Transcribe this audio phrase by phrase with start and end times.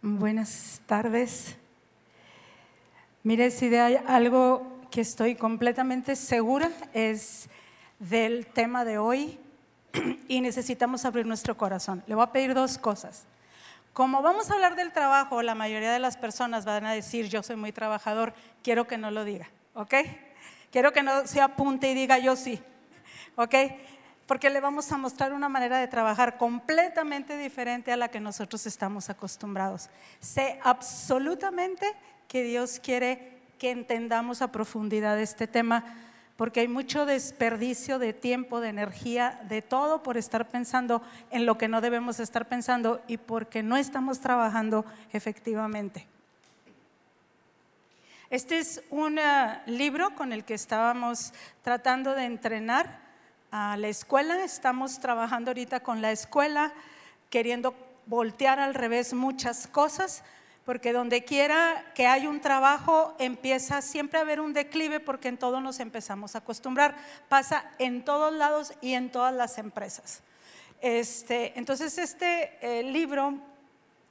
[0.00, 1.56] Buenas tardes.
[3.24, 7.50] Mire, si de algo que estoy completamente segura es
[7.98, 9.40] del tema de hoy
[10.28, 12.04] y necesitamos abrir nuestro corazón.
[12.06, 13.26] Le voy a pedir dos cosas.
[13.92, 17.42] Como vamos a hablar del trabajo, la mayoría de las personas van a decir, yo
[17.42, 19.94] soy muy trabajador, quiero que no lo diga, ¿ok?
[20.70, 22.60] Quiero que no se apunte y diga yo sí,
[23.34, 23.54] ¿ok?
[24.28, 28.66] Porque le vamos a mostrar una manera de trabajar completamente diferente a la que nosotros
[28.66, 29.88] estamos acostumbrados.
[30.20, 31.86] Sé absolutamente
[32.28, 35.82] que Dios quiere que entendamos a profundidad este tema,
[36.36, 41.56] porque hay mucho desperdicio de tiempo, de energía, de todo por estar pensando en lo
[41.56, 46.06] que no debemos estar pensando y porque no estamos trabajando efectivamente.
[48.28, 51.32] Este es un eh, libro con el que estábamos
[51.62, 53.07] tratando de entrenar
[53.50, 54.44] a la escuela.
[54.44, 56.72] Estamos trabajando ahorita con la escuela,
[57.30, 57.74] queriendo
[58.06, 60.22] voltear al revés muchas cosas,
[60.64, 65.38] porque donde quiera que hay un trabajo empieza siempre a haber un declive porque en
[65.38, 66.96] todo nos empezamos a acostumbrar.
[67.28, 70.22] Pasa en todos lados y en todas las empresas.
[70.80, 73.34] Este, entonces este eh, libro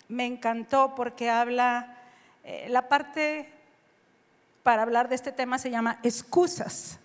[0.07, 1.97] me encantó porque habla,
[2.43, 3.53] eh, la parte
[4.63, 6.99] para hablar de este tema se llama excusas.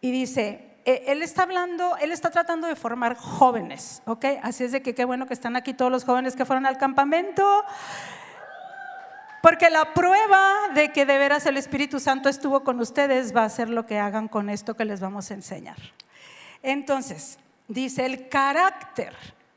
[0.00, 4.24] Y dice, eh, él está hablando, él está tratando de formar jóvenes, ¿ok?
[4.42, 6.76] Así es de que qué bueno que están aquí todos los jóvenes que fueron al
[6.76, 7.64] campamento.
[9.40, 13.48] Porque la prueba de que de veras el Espíritu Santo estuvo con ustedes va a
[13.48, 15.76] ser lo que hagan con esto que les vamos a enseñar.
[16.62, 17.38] Entonces,
[17.68, 19.14] dice el carácter,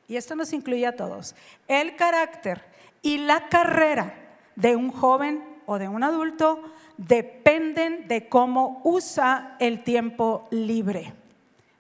[0.07, 1.35] y esto nos incluye a todos,
[1.67, 2.63] el carácter
[3.01, 4.13] y la carrera
[4.55, 6.61] de un joven o de un adulto
[6.97, 11.13] dependen de cómo usa el tiempo libre.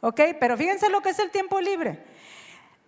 [0.01, 0.21] ¿Ok?
[0.39, 2.03] Pero fíjense lo que es el tiempo libre.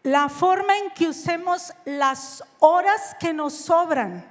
[0.04, 4.26] La forma en que usemos las horas que nos sobran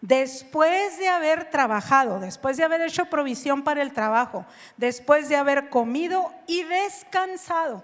[0.00, 4.44] después de haber trabajado, después de haber hecho provisión para el trabajo,
[4.76, 7.82] después de haber comido y descansado.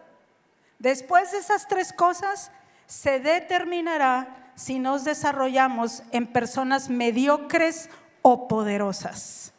[0.78, 2.50] Después de esas tres cosas,
[2.86, 7.88] se determinará si nos desarrollamos en personas mediocres
[8.20, 9.54] o poderosas.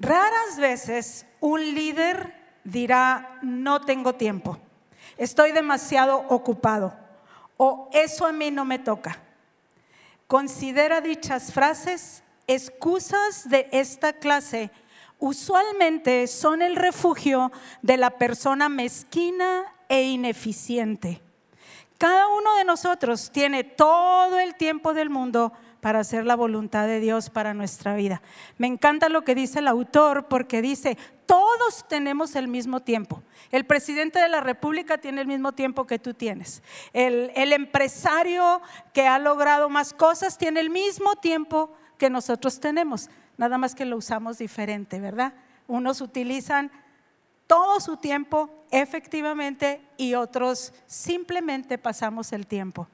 [0.00, 2.34] Raras veces un líder
[2.64, 4.58] dirá, no tengo tiempo,
[5.18, 6.94] estoy demasiado ocupado
[7.58, 9.18] o eso a mí no me toca.
[10.26, 14.70] Considera dichas frases excusas de esta clase.
[15.18, 21.20] Usualmente son el refugio de la persona mezquina e ineficiente.
[21.98, 27.00] Cada uno de nosotros tiene todo el tiempo del mundo para hacer la voluntad de
[27.00, 28.22] Dios para nuestra vida.
[28.58, 30.96] Me encanta lo que dice el autor porque dice,
[31.26, 33.22] todos tenemos el mismo tiempo.
[33.50, 36.62] El presidente de la República tiene el mismo tiempo que tú tienes.
[36.92, 38.60] El, el empresario
[38.92, 43.84] que ha logrado más cosas tiene el mismo tiempo que nosotros tenemos, nada más que
[43.84, 45.34] lo usamos diferente, ¿verdad?
[45.66, 46.70] Unos utilizan
[47.46, 52.88] todo su tiempo efectivamente y otros simplemente pasamos el tiempo.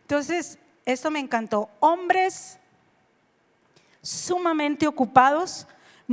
[0.00, 2.58] Entonces, esto me encantó, hombres
[4.02, 5.66] sumamente ocupados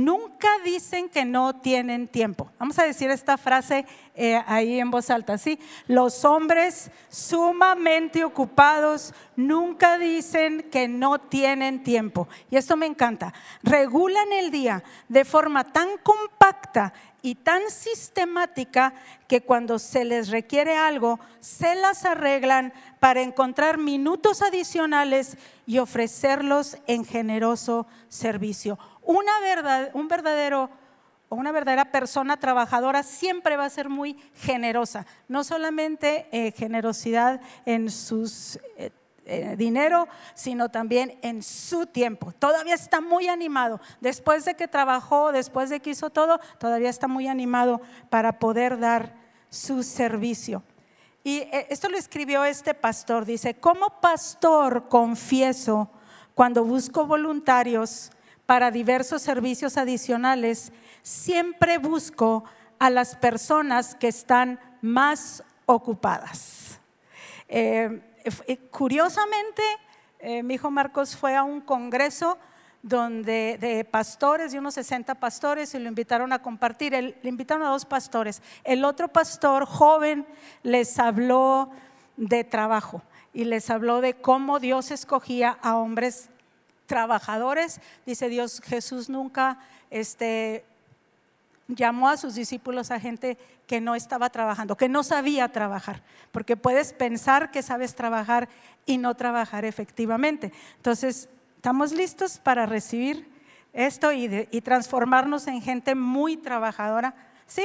[0.04, 2.50] nunca dicen que no tienen tiempo.
[2.58, 5.58] Vamos a decir esta frase eh, ahí en voz alta, ¿sí?
[5.86, 12.28] Los hombres sumamente ocupados nunca dicen que no tienen tiempo.
[12.50, 13.32] Y esto me encanta.
[13.62, 18.94] Regulan el día de forma tan compacta y tan sistemática
[19.28, 26.78] que cuando se les requiere algo, se las arreglan para encontrar minutos adicionales y ofrecerlos
[26.86, 28.78] en generoso servicio.
[29.10, 30.70] Una verdad, un verdadero
[31.28, 37.40] o una verdadera persona trabajadora siempre va a ser muy generosa, no solamente eh, generosidad
[37.66, 38.92] en sus eh,
[39.24, 42.30] eh, dinero, sino también en su tiempo.
[42.38, 43.80] Todavía está muy animado.
[44.00, 48.78] Después de que trabajó, después de que hizo todo, todavía está muy animado para poder
[48.78, 49.12] dar
[49.48, 50.62] su servicio.
[51.24, 53.24] Y esto lo escribió este pastor.
[53.24, 55.90] Dice, como pastor confieso
[56.36, 58.12] cuando busco voluntarios
[58.50, 62.42] para diversos servicios adicionales, siempre busco
[62.80, 66.80] a las personas que están más ocupadas.
[67.46, 69.62] Eh, eh, curiosamente,
[70.18, 72.38] eh, mi hijo Marcos fue a un congreso
[72.82, 76.92] donde de pastores, de unos 60 pastores, y lo invitaron a compartir.
[76.92, 78.42] le invitaron a dos pastores.
[78.64, 80.26] El otro pastor joven
[80.64, 81.70] les habló
[82.16, 83.00] de trabajo
[83.32, 86.30] y les habló de cómo Dios escogía a hombres
[86.90, 87.80] trabajadores.
[88.04, 89.58] Dice Dios, Jesús nunca
[89.90, 90.64] este,
[91.68, 93.38] llamó a sus discípulos a gente
[93.68, 96.02] que no estaba trabajando, que no sabía trabajar,
[96.32, 98.48] porque puedes pensar que sabes trabajar
[98.86, 100.52] y no trabajar efectivamente.
[100.78, 103.30] Entonces, ¿estamos listos para recibir
[103.72, 107.14] esto y, transformarnos en gente muy trabajadora?
[107.46, 107.64] ¿Sí?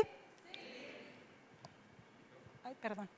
[2.63, 3.09] Ay, perdón.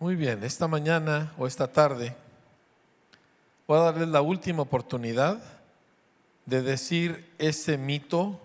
[0.00, 2.14] Muy bien, esta mañana o esta tarde
[3.66, 5.42] voy a darles la última oportunidad
[6.46, 8.38] de decir ese mito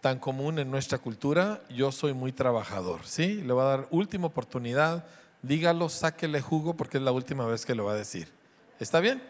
[0.00, 3.42] tan común en nuestra cultura, yo soy muy trabajador, ¿sí?
[3.42, 5.04] Le voy a dar última oportunidad,
[5.42, 8.28] dígalo, sáquele jugo porque es la última vez que lo va a decir.
[8.78, 9.20] ¿Está bien?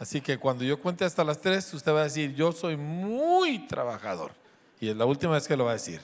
[0.00, 3.68] Así que cuando yo cuente hasta las tres, usted va a decir, yo soy muy
[3.68, 4.32] trabajador.
[4.80, 6.00] Y es la última vez que lo va a decir.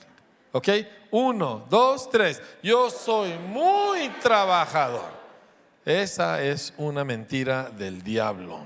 [0.53, 0.69] ¿Ok?
[1.09, 2.41] Uno, dos, tres.
[2.61, 5.11] Yo soy muy trabajador.
[5.83, 8.59] Esa es una mentira del diablo.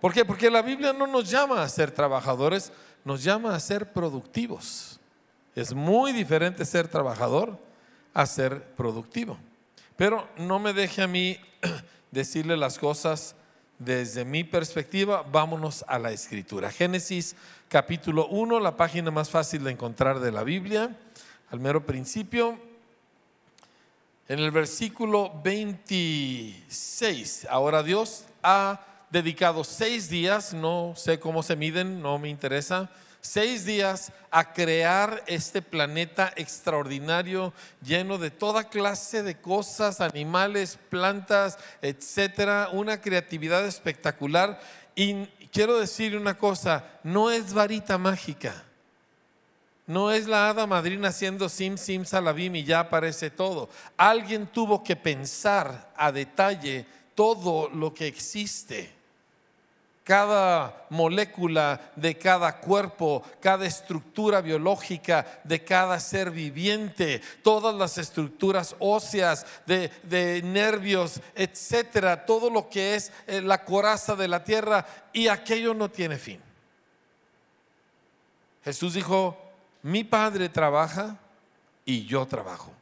[0.00, 0.24] ¿Por qué?
[0.26, 2.70] Porque la Biblia no nos llama a ser trabajadores,
[3.02, 5.00] nos llama a ser productivos.
[5.54, 7.58] Es muy diferente ser trabajador
[8.12, 9.38] a ser productivo.
[9.96, 11.40] Pero no me deje a mí
[12.10, 13.34] decirle las cosas
[13.80, 15.22] desde mi perspectiva.
[15.22, 16.70] Vámonos a la escritura.
[16.70, 17.34] Génesis
[17.68, 20.96] capítulo 1, la página más fácil de encontrar de la Biblia,
[21.50, 22.56] al mero principio.
[24.28, 32.00] En el versículo 26, ahora Dios ha dedicado seis días, no sé cómo se miden,
[32.00, 37.52] no me interesa, seis días a crear este planeta extraordinario
[37.82, 44.60] lleno de toda clase de cosas, animales, plantas, etcétera, una creatividad espectacular.
[44.94, 48.64] Y quiero decir una cosa, no es varita mágica.
[49.86, 53.68] No es la hada madrina haciendo sim, sim, salabim y ya aparece todo.
[53.96, 56.86] Alguien tuvo que pensar a detalle
[57.16, 58.99] todo lo que existe
[60.04, 68.74] cada molécula de cada cuerpo, cada estructura biológica de cada ser viviente, todas las estructuras
[68.78, 75.28] óseas de, nervios, etcétera, todo lo que es eh, la coraza de la tierra y
[75.28, 76.40] aquello no tiene fin.
[78.64, 79.36] Jesús dijo,
[79.82, 81.16] mi Padre trabaja
[81.84, 82.72] y yo trabajo.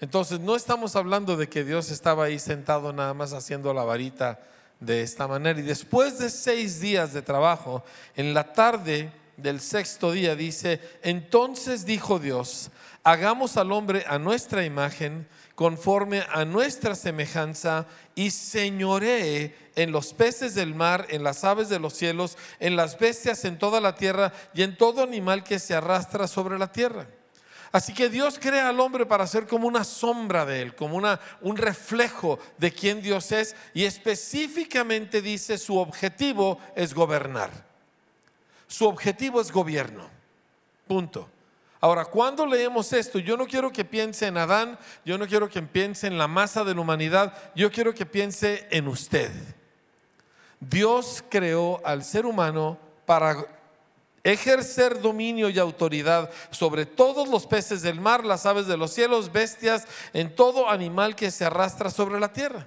[0.00, 4.40] Entonces no estamos hablando de que Dios estaba ahí sentado nada más haciendo la varita
[4.80, 5.60] de esta manera.
[5.60, 7.84] Y después de seis días de trabajo,
[8.16, 12.70] en la tarde del sexto día dice, entonces dijo Dios,
[13.04, 20.54] hagamos al hombre a nuestra imagen, conforme a nuestra semejanza, y señoree en los peces
[20.54, 24.32] del mar, en las aves de los cielos, en las bestias, en toda la tierra
[24.54, 27.06] y en todo animal que se arrastra sobre la tierra.
[27.72, 31.20] Así que Dios crea al hombre para ser como una sombra de él, como una,
[31.40, 37.50] un reflejo de quién Dios es y específicamente dice su objetivo es gobernar.
[38.66, 40.08] Su objetivo es gobierno.
[40.88, 41.28] Punto.
[41.80, 45.62] Ahora, cuando leemos esto, yo no quiero que piense en Adán, yo no quiero que
[45.62, 49.30] piense en la masa de la humanidad, yo quiero que piense en usted.
[50.58, 53.46] Dios creó al ser humano para
[54.24, 59.32] ejercer dominio y autoridad sobre todos los peces del mar, las aves de los cielos,
[59.32, 62.66] bestias, en todo animal que se arrastra sobre la tierra.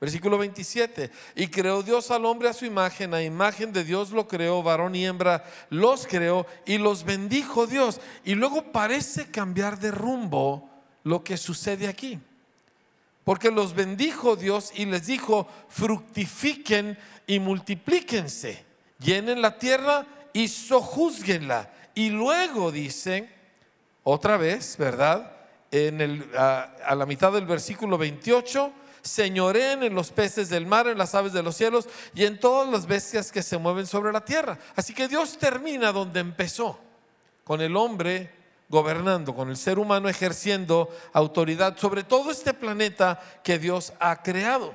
[0.00, 1.10] Versículo 27.
[1.34, 4.94] Y creó Dios al hombre a su imagen, a imagen de Dios lo creó, varón
[4.94, 8.00] y hembra los creó y los bendijo Dios.
[8.24, 10.70] Y luego parece cambiar de rumbo
[11.02, 12.20] lo que sucede aquí.
[13.24, 18.64] Porque los bendijo Dios y les dijo, fructifiquen y multiplíquense,
[19.00, 21.70] llenen la tierra y sojuzguenla.
[21.94, 23.30] Y luego dicen,
[24.04, 25.32] otra vez, ¿verdad?
[25.70, 30.98] En el, a, la mitad del versículo 28, señoreen en los peces del mar, en
[30.98, 34.24] las aves de los cielos y en todas las bestias que se mueven sobre la
[34.24, 34.58] tierra.
[34.76, 36.78] Así que Dios termina donde empezó,
[37.44, 38.30] con el hombre
[38.68, 44.74] gobernando, con el ser humano ejerciendo autoridad sobre todo este planeta que Dios ha creado.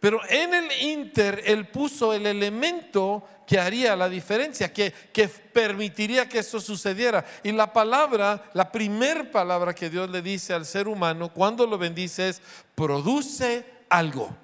[0.00, 6.26] Pero en el Inter Él puso el elemento que haría la diferencia, que, que permitiría
[6.28, 7.24] que eso sucediera.
[7.42, 11.76] Y la palabra, la primer palabra que Dios le dice al ser humano cuando lo
[11.76, 12.40] bendice es,
[12.74, 14.34] produce algo.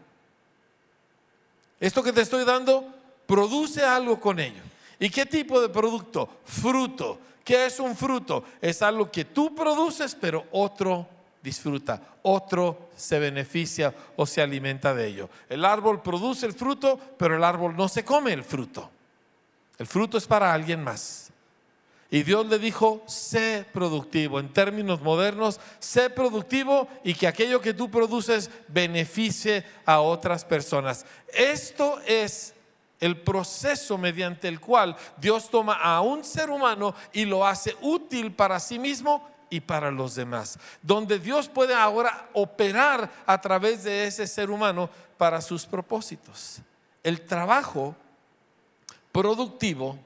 [1.80, 2.92] Esto que te estoy dando,
[3.26, 4.62] produce algo con ello.
[4.98, 6.28] ¿Y qué tipo de producto?
[6.44, 7.18] Fruto.
[7.44, 8.44] ¿Qué es un fruto?
[8.60, 11.15] Es algo que tú produces, pero otro
[11.46, 15.30] disfruta, otro se beneficia o se alimenta de ello.
[15.48, 18.90] El árbol produce el fruto, pero el árbol no se come el fruto.
[19.78, 21.30] El fruto es para alguien más.
[22.10, 24.40] Y Dios le dijo, sé productivo.
[24.40, 31.06] En términos modernos, sé productivo y que aquello que tú produces beneficie a otras personas.
[31.32, 32.54] Esto es
[32.98, 38.32] el proceso mediante el cual Dios toma a un ser humano y lo hace útil
[38.32, 40.58] para sí mismo y para los demás.
[40.82, 46.60] Donde Dios puede ahora operar a través de ese ser humano para sus propósitos.
[47.02, 47.94] El trabajo
[49.12, 49.98] productivo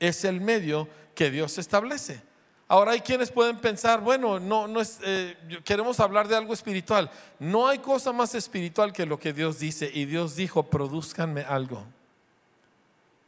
[0.00, 2.22] es el medio que Dios establece.
[2.68, 7.08] Ahora hay quienes pueden pensar, bueno, no, no es, eh, queremos hablar de algo espiritual.
[7.38, 9.88] No hay cosa más espiritual que lo que Dios dice.
[9.92, 11.84] Y Dios dijo, produzcanme algo.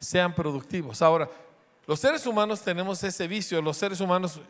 [0.00, 1.02] Sean productivos.
[1.02, 1.30] Ahora,
[1.86, 3.62] los seres humanos tenemos ese vicio.
[3.62, 4.40] Los seres humanos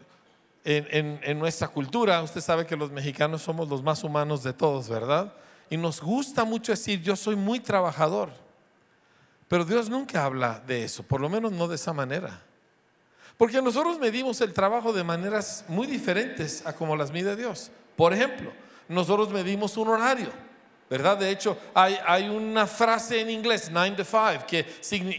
[0.65, 5.33] en, nuestra cultura, usted sabe que los mexicanos somos los más humanos de todos, ¿verdad?
[5.71, 8.31] Y nos gusta mucho decir, yo soy muy trabajador.
[9.49, 12.43] Pero Dios nunca habla de eso, por lo menos no de esa manera.
[13.39, 17.71] Porque nosotros medimos el trabajo de maneras muy diferentes a como las mide Dios.
[17.97, 18.53] Por ejemplo,
[18.89, 20.31] nosotros medimos un horario.
[20.91, 21.19] ¿Verdad?
[21.19, 24.47] De hecho, hay, una frase en inglés, 9 to 5,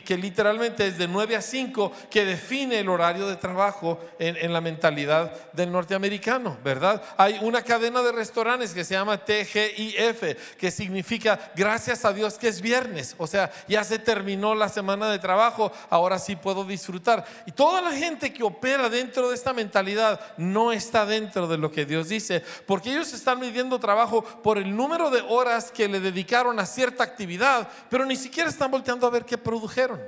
[0.03, 4.61] que, literalmente es de 9 a 5, que define el horario de trabajo en, la
[4.61, 7.01] mentalidad del norteamericano, ¿verdad?
[7.17, 12.47] Hay una cadena de restaurantes que se llama TGIF, que significa gracias a Dios que
[12.47, 17.25] es viernes, o sea, ya se terminó la semana de trabajo, ahora sí puedo disfrutar.
[17.45, 21.71] Y toda la gente que opera dentro de esta mentalidad no está dentro de lo
[21.71, 25.99] que Dios dice, porque ellos están midiendo trabajo por el número de horas que le
[25.99, 30.01] dedicaron a cierta actividad, pero ni siquiera están volteando a ver qué produjeron.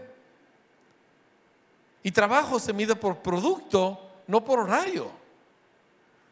[2.04, 5.12] Y trabajo se mide por producto, no por horario.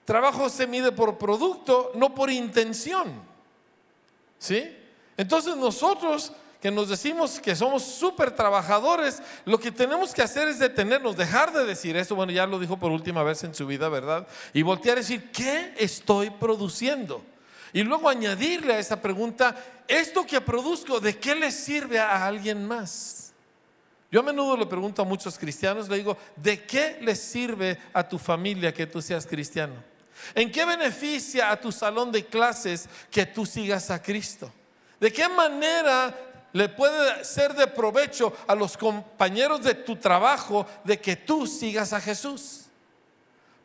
[0.06, 3.22] Trabajo se mide por producto, no por intención.
[4.40, 4.76] ¿Sí?
[5.18, 10.60] Entonces nosotros que nos decimos que somos súper trabajadores, lo que tenemos que hacer es
[10.60, 13.88] detenernos, dejar de decir eso, bueno, ya lo dijo por última vez en su vida,
[13.88, 14.28] ¿verdad?
[14.54, 17.24] Y voltear a decir, ¿qué estoy produciendo?
[17.74, 19.56] Y luego añadirle a esa pregunta,
[19.88, 23.34] ¿esto que produzco, de qué le sirve a alguien más?
[24.12, 28.08] Yo a menudo le pregunto a muchos cristianos, le digo, ¿de qué le sirve a
[28.08, 29.76] tu familia que tú seas cristiano?
[30.34, 34.52] ¿En qué beneficia a tu salón de clases que tú sigas a Cristo?
[35.00, 36.16] ¿De qué manera
[36.52, 41.94] le puede ser de provecho a los compañeros de tu trabajo de que tú sigas
[41.94, 42.59] a Jesús?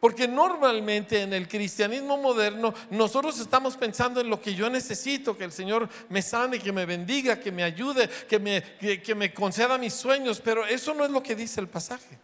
[0.05, 5.45] Porque normalmente en el cristianismo moderno nosotros estamos pensando en lo que yo necesito, que
[5.45, 9.79] el Señor me sane, que me bendiga, que me ayude, que me, que, me conceda
[9.79, 12.19] mis sueños, pero eso no es lo que dice el pasaje.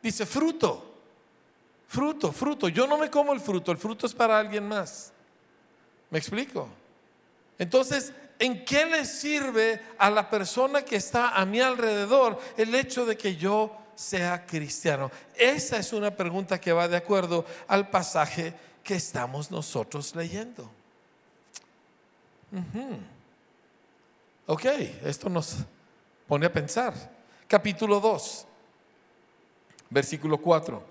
[0.00, 0.94] Dice fruto,
[1.88, 2.68] fruto, fruto.
[2.68, 5.12] Yo no me como el fruto, el fruto es para alguien más.
[6.08, 6.68] ¿Me explico?
[7.58, 13.04] Entonces, ¿en qué le sirve a la persona que está a mi alrededor el hecho
[13.04, 15.10] de que yo sea cristiano?
[15.34, 20.70] Esa es una pregunta que va de acuerdo al pasaje que estamos nosotros leyendo.
[24.46, 24.64] Ok,
[25.02, 25.56] esto nos
[26.28, 26.94] pone a pensar.
[27.48, 28.46] Capítulo 2,
[29.90, 30.84] versículo 4.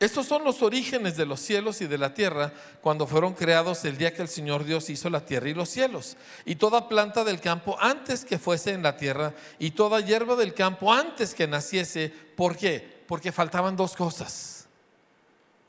[0.00, 3.96] Estos son los orígenes de los cielos y de la tierra cuando fueron creados el
[3.96, 6.16] día que el Señor Dios hizo la tierra y los cielos.
[6.44, 10.52] Y toda planta del campo antes que fuese en la tierra y toda hierba del
[10.52, 12.12] campo antes que naciese.
[12.36, 13.04] ¿Por qué?
[13.06, 14.66] Porque faltaban dos cosas.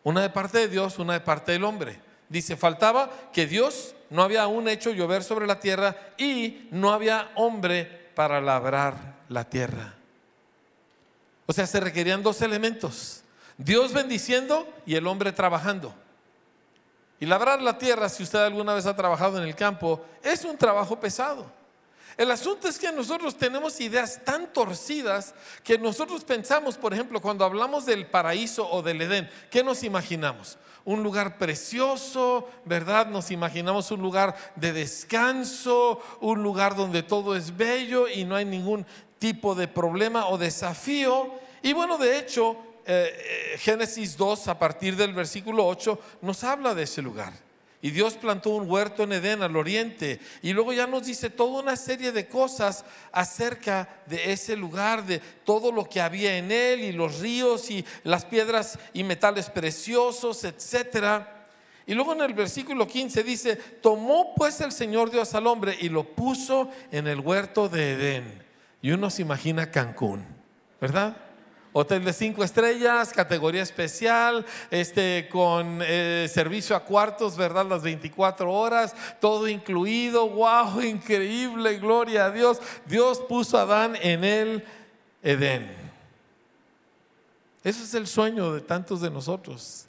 [0.03, 1.99] Una de parte de Dios, una de parte del hombre.
[2.27, 7.31] Dice, faltaba que Dios no había aún hecho llover sobre la tierra y no había
[7.35, 9.93] hombre para labrar la tierra.
[11.45, 13.21] O sea, se requerían dos elementos
[13.57, 15.93] Dios bendiciendo y el hombre trabajando.
[17.19, 20.57] Y labrar la tierra, si usted alguna vez ha trabajado en el campo, es un
[20.57, 21.45] trabajo pesado.
[22.17, 25.33] El asunto es que nosotros tenemos ideas tan torcidas
[25.63, 30.57] que nosotros pensamos, por ejemplo, cuando hablamos del paraíso o del Edén, ¿qué nos imaginamos?
[30.85, 33.07] Un lugar precioso, ¿verdad?
[33.07, 38.45] Nos imaginamos un lugar de descanso, un lugar donde todo es bello y no hay
[38.45, 38.85] ningún
[39.19, 41.31] tipo de problema o desafío.
[41.63, 42.55] Y bueno, de hecho,
[42.87, 47.33] eh, eh, Génesis 2, a partir del versículo 8, nos habla de ese lugar.
[47.81, 50.19] Y Dios plantó un huerto en Edén al oriente.
[50.41, 55.19] Y luego ya nos dice toda una serie de cosas acerca de ese lugar, de
[55.19, 60.43] todo lo que había en él, y los ríos, y las piedras y metales preciosos,
[60.43, 61.47] etcétera.
[61.87, 65.89] Y luego en el versículo 15 dice, tomó pues el Señor Dios al hombre y
[65.89, 68.43] lo puso en el huerto de Edén.
[68.81, 70.25] Y uno se imagina Cancún,
[70.81, 71.24] ¿verdad?
[71.77, 77.65] Hotel de cinco estrellas, categoría especial, este, con eh, servicio a cuartos, ¿verdad?
[77.65, 80.29] Las 24 horas, todo incluido.
[80.29, 80.79] ¡Wow!
[80.83, 82.61] Increíble, gloria a Dios.
[82.85, 84.65] Dios puso a Adán en el
[85.21, 85.69] Edén.
[87.61, 89.85] Ese es el sueño de tantos de nosotros.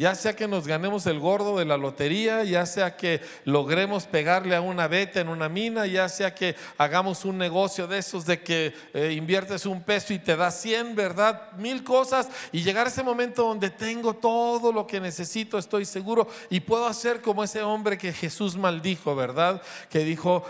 [0.00, 4.56] Ya sea que nos ganemos el gordo de la lotería, ya sea que logremos pegarle
[4.56, 8.42] a una beta en una mina, ya sea que hagamos un negocio de esos de
[8.42, 11.52] que eh, inviertes un peso y te da 100, ¿verdad?
[11.58, 16.26] Mil cosas y llegar a ese momento donde tengo todo lo que necesito, estoy seguro
[16.48, 19.60] y puedo hacer como ese hombre que Jesús maldijo, ¿verdad?
[19.90, 20.46] Que dijo,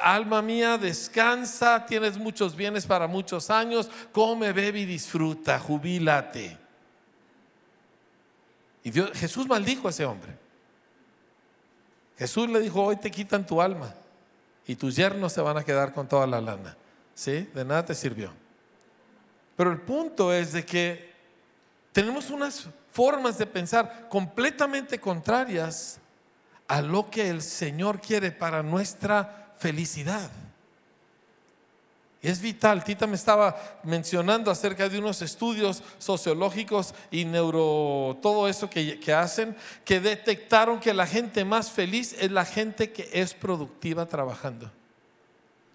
[0.00, 6.65] alma mía, descansa, tienes muchos bienes para muchos años, come, bebe y disfruta, jubílate.
[8.86, 10.32] Y Jesús maldijo a ese hombre.
[12.16, 13.92] Jesús le dijo, hoy te quitan tu alma
[14.64, 16.76] y tus yernos se van a quedar con toda la lana.
[17.12, 17.50] ¿Sí?
[17.52, 18.30] De nada te sirvió.
[19.56, 21.12] Pero el punto es de que
[21.90, 25.98] tenemos unas formas de pensar completamente contrarias
[26.68, 30.30] a lo que el Señor quiere para nuestra felicidad.
[32.26, 32.82] Es vital.
[32.82, 33.54] Tita me estaba
[33.84, 40.92] mencionando acerca de unos estudios sociológicos y neuro, todo eso que, hacen, que detectaron que
[40.92, 44.72] la gente más feliz es la gente que es productiva trabajando.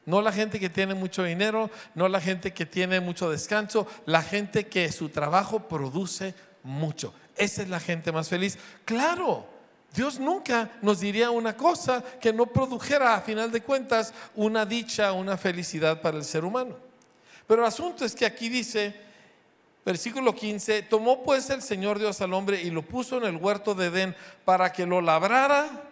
[0.05, 4.21] No la gente que tiene mucho dinero, no la gente que tiene mucho descanso, la
[4.21, 7.13] gente que su trabajo produce mucho.
[7.37, 8.57] Esa es la gente más feliz.
[8.83, 9.47] Claro,
[9.93, 15.11] Dios nunca nos diría una cosa que no produjera a final de cuentas una dicha,
[15.11, 16.77] una felicidad para el ser humano.
[17.45, 18.95] Pero el asunto es que aquí dice,
[19.85, 23.75] versículo 15, tomó pues el Señor Dios al hombre y lo puso en el huerto
[23.75, 25.83] de Edén para que lo labrara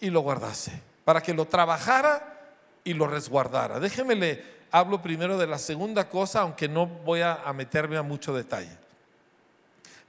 [0.00, 0.72] y lo guardase,
[1.04, 2.40] para que lo trabajara
[2.82, 3.78] y lo resguardara.
[3.78, 8.34] Déjeme le hablo primero de la segunda cosa, aunque no voy a meterme a mucho
[8.34, 8.87] detalle.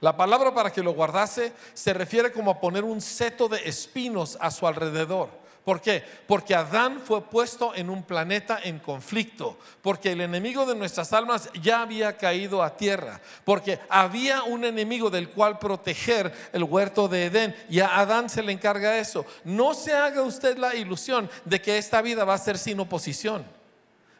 [0.00, 4.38] La palabra para que lo guardase se refiere como a poner un seto de espinos
[4.40, 5.40] a su alrededor.
[5.64, 6.02] ¿Por qué?
[6.26, 11.50] Porque Adán fue puesto en un planeta en conflicto, porque el enemigo de nuestras almas
[11.60, 17.26] ya había caído a tierra, porque había un enemigo del cual proteger el huerto de
[17.26, 19.26] Edén y a Adán se le encarga eso.
[19.44, 23.59] No se haga usted la ilusión de que esta vida va a ser sin oposición.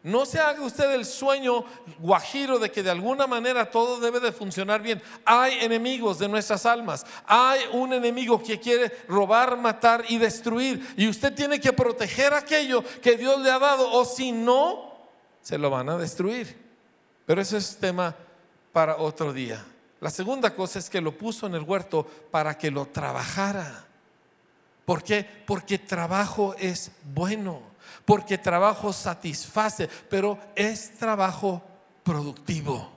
[0.02, 1.64] No se haga usted el sueño
[1.98, 5.02] guajiro de que de alguna manera todo debe de funcionar bien.
[5.26, 7.04] Hay enemigos de nuestras almas.
[7.26, 10.94] Hay un enemigo que quiere robar, matar y destruir.
[10.96, 14.90] Y usted tiene que proteger aquello que Dios le ha dado o si no,
[15.42, 16.56] se lo van a destruir.
[17.26, 18.16] Pero ese es tema
[18.72, 19.62] para otro día.
[20.00, 23.84] La segunda cosa es que lo puso en el huerto para que lo trabajara.
[24.86, 25.26] ¿Por qué?
[25.46, 27.69] Porque trabajo es bueno
[28.10, 31.62] porque trabajo satisface, pero es trabajo
[32.02, 32.90] productivo.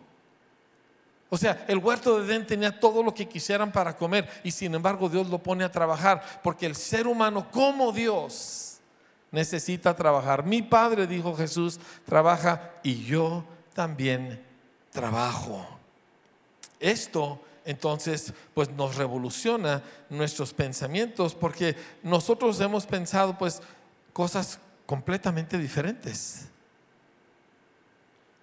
[1.30, 4.74] O sea, el huerto de Edén tenía todo lo que quisieran para comer y sin
[4.74, 8.80] embargo Dios lo pone a trabajar porque el ser humano como Dios
[9.30, 10.48] necesita trabajar.
[10.48, 13.44] Mi Padre, dijo Jesús, trabaja y yo
[13.76, 14.44] también
[14.90, 15.64] trabajo.
[16.80, 23.62] Esto entonces pues nos revoluciona nuestros pensamientos porque nosotros hemos pensado pues
[24.12, 24.60] cosas
[24.94, 26.50] completamente diferentes.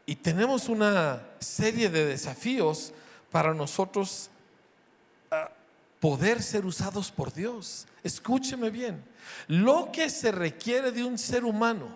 [0.04, 2.92] Y tenemos una serie de desafíos
[3.30, 4.28] para nosotros
[5.30, 5.48] ah,
[6.00, 7.86] poder ser usados por Dios.
[8.02, 9.00] Escúcheme bien,
[9.46, 11.86] lo que se requiere de un ser humano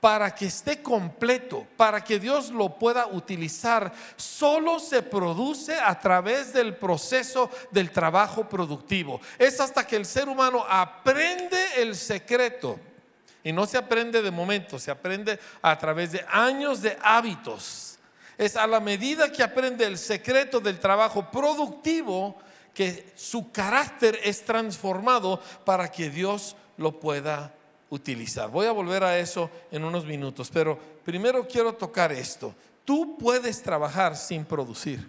[0.00, 6.52] para que esté completo, para que Dios lo pueda utilizar, solo se produce a través
[6.52, 9.20] del proceso del trabajo productivo.
[9.36, 12.78] Es hasta que el ser humano aprende el secreto
[13.46, 17.96] y no se aprende de momento, se aprende a través de años de hábitos.
[18.36, 22.36] Es a la medida que aprende el secreto del trabajo productivo
[22.74, 27.54] que su carácter es transformado para que Dios lo pueda
[27.88, 28.50] utilizar.
[28.50, 32.52] Voy a volver a eso en unos minutos, pero primero quiero tocar esto.
[32.84, 35.08] Tú puedes trabajar sin producir.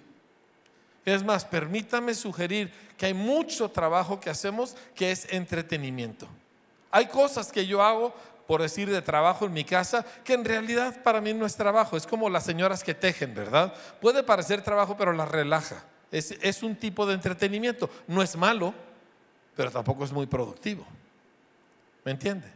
[1.06, 6.28] Es más, permítame sugerir que hay mucho trabajo que hacemos que es entretenimiento.
[6.92, 8.14] Hay cosas que yo hago,
[8.48, 11.98] por decir, de trabajo en mi casa, que en realidad para mí no es trabajo.
[11.98, 13.74] Es como las señoras que tejen, ¿verdad?
[14.02, 15.84] Puede parecer trabajo, pero las relaja.
[16.12, 17.90] Es, un tipo de entretenimiento.
[18.08, 18.74] No es malo,
[19.56, 20.86] pero tampoco es muy productivo.
[22.06, 22.48] ¿Me entiende?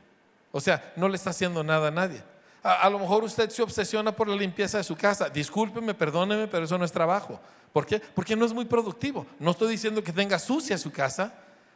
[0.52, 2.24] O sea, no le está haciendo nada a nadie.
[2.63, 5.30] A, a, lo mejor usted se obsesiona por la limpieza de su casa.
[5.30, 7.39] Discúlpeme, perdóneme, pero eso no es trabajo.
[7.74, 8.00] ¿Por qué?
[8.00, 9.26] Porque no es muy productivo.
[9.39, 11.34] No estoy diciendo que tenga sucia su casa,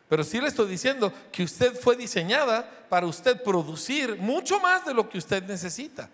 [0.08, 4.94] pero sí le estoy diciendo que usted fue diseñada para usted producir mucho más de
[4.94, 6.10] lo que usted necesita.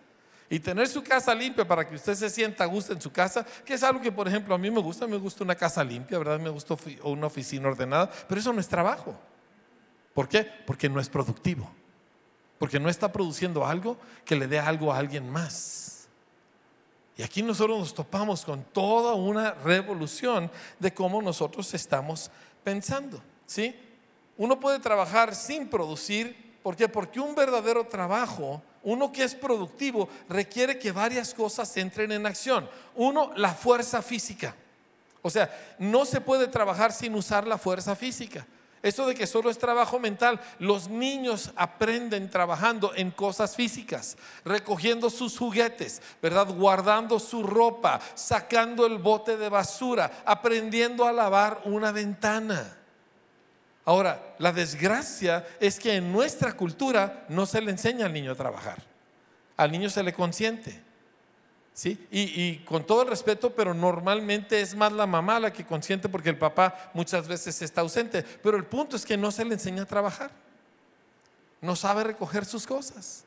[0.49, 3.45] Y tener su casa limpia para que usted se sienta a gusto en su casa,
[3.65, 6.17] que es algo que, por ejemplo, a mí me gusta, me gusta una casa limpia,
[6.17, 6.39] ¿verdad?
[6.39, 9.17] Me gusta una oficina ordenada, pero eso no es trabajo.
[10.13, 10.43] ¿Por qué?
[10.43, 11.71] Porque no es productivo.
[12.59, 16.09] Porque no está produciendo algo que le dé algo a alguien más.
[17.17, 22.29] Y aquí nosotros nos topamos con toda una revolución de cómo nosotros estamos
[22.63, 23.75] pensando, ¿sí?
[24.37, 26.87] Uno puede trabajar sin producir, ¿por qué?
[26.87, 32.69] Porque un verdadero trabajo, uno que es productivo, requiere que varias cosas entren en acción.
[32.95, 34.55] Uno, la fuerza física.
[35.21, 38.47] O sea, no se puede trabajar sin usar la fuerza física.
[38.81, 45.11] Eso de que solo es trabajo mental, los niños aprenden trabajando en cosas físicas, recogiendo
[45.11, 46.47] sus juguetes, ¿verdad?
[46.47, 52.80] Guardando su ropa, sacando el bote de basura, aprendiendo a lavar una ventana.
[53.83, 58.35] Ahora, la desgracia es que en nuestra cultura no se le enseña al niño a
[58.35, 58.83] trabajar.
[59.57, 60.81] Al niño se le consiente.
[61.73, 62.05] ¿Sí?
[62.11, 66.29] Y, con todo el respeto, pero normalmente es más la mamá la que consiente porque
[66.29, 68.23] el papá muchas veces está ausente.
[68.23, 70.31] Pero el punto es que no se le enseña a trabajar.
[71.61, 73.23] No sabe recoger sus cosas.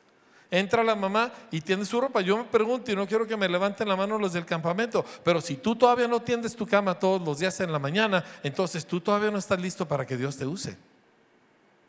[0.51, 2.21] Entra la mamá y tiende su ropa.
[2.21, 5.41] Yo me pregunto y no quiero que me levanten la mano los del campamento, pero
[5.41, 9.01] si tú todavía no tiendes tu cama todos los días en la mañana, entonces tú
[9.01, 10.77] todavía no estás listo para que Dios te use.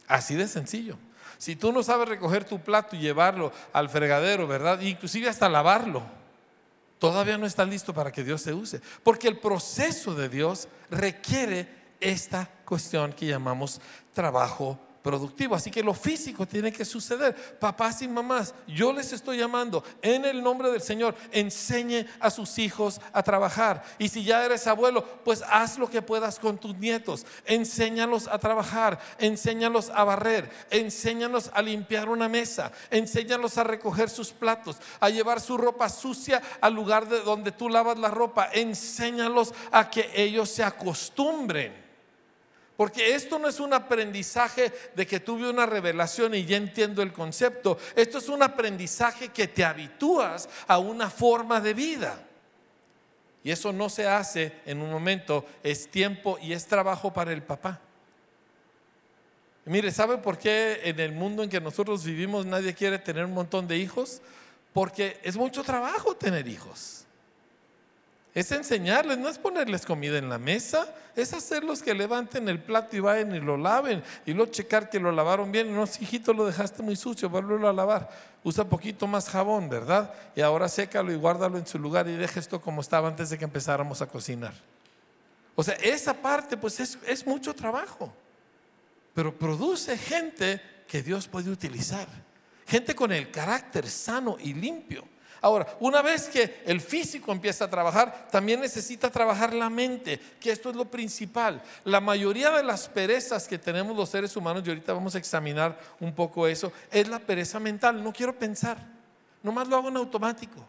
[0.09, 0.97] Así de sencillo.
[1.39, 4.81] Si tú no sabes recoger tu plato y llevarlo al fregadero, ¿verdad?
[4.81, 6.03] Inclusive hasta lavarlo
[6.99, 8.81] todavía no está listo para que Dios se use.
[9.03, 11.69] Porque el proceso de Dios requiere
[12.01, 13.81] esta cuestión que llamamos
[14.13, 15.55] trabajo productivo.
[15.55, 17.33] Así que lo físico tiene que suceder.
[17.61, 22.59] Papás y mamás, yo les estoy llamando en el nombre del Señor, enseñe a sus
[22.59, 23.85] hijos a trabajar.
[24.01, 27.25] Y si ya eres abuelo, pues haz lo que puedas con tus nietos.
[27.45, 34.33] Enséñalos a trabajar, enséñalos a barrer, enséñalos a limpiar una mesa, enséñalos a recoger sus
[34.33, 38.49] platos, a llevar su ropa sucia al lugar de donde tú lavas la ropa.
[38.53, 41.86] Enséñalos a que ellos se acostumbren
[42.77, 47.13] porque esto no es un aprendizaje de que tuve una revelación y ya entiendo el
[47.13, 47.79] concepto.
[47.95, 52.23] Esto es un aprendizaje que te habitúas a una forma de vida.
[53.43, 57.43] Y eso no se hace en un momento, es tiempo y es trabajo para el
[57.43, 57.81] papá.
[59.65, 63.33] Mire, ¿sabe por qué en el mundo en que nosotros vivimos nadie quiere tener un
[63.33, 64.21] montón de hijos?
[64.73, 67.06] Porque es mucho trabajo tener hijos
[68.37, 72.95] es enseñarles, no es ponerles comida en la mesa, es hacerlos que levanten el plato
[72.95, 75.75] y vayan y lo laven y luego checar que lo lavaron bien.
[75.75, 78.11] No, hijito, lo dejaste muy sucio, vuélvelo a lavar.
[78.45, 80.13] Usa poquito más jabón, ¿verdad?
[80.35, 83.39] Y ahora sécalo y guárdalo en su lugar y deja esto como estaba antes de
[83.39, 84.53] que empezáramos a cocinar.
[85.55, 88.13] O sea, esa parte pues es, es mucho trabajo,
[89.15, 92.07] pero produce gente que Dios puede utilizar.
[92.67, 95.09] Gente con el carácter sano y limpio
[95.41, 100.51] Ahora, una vez que el físico empieza a trabajar, también necesita trabajar la mente, que
[100.51, 101.63] esto es lo principal.
[101.85, 105.79] La mayoría de las perezas que tenemos los seres humanos, y ahorita vamos a examinar
[106.01, 108.03] un poco eso, es la pereza mental.
[108.03, 108.79] No quiero pensar,
[109.43, 110.65] nomás lo hago en automático.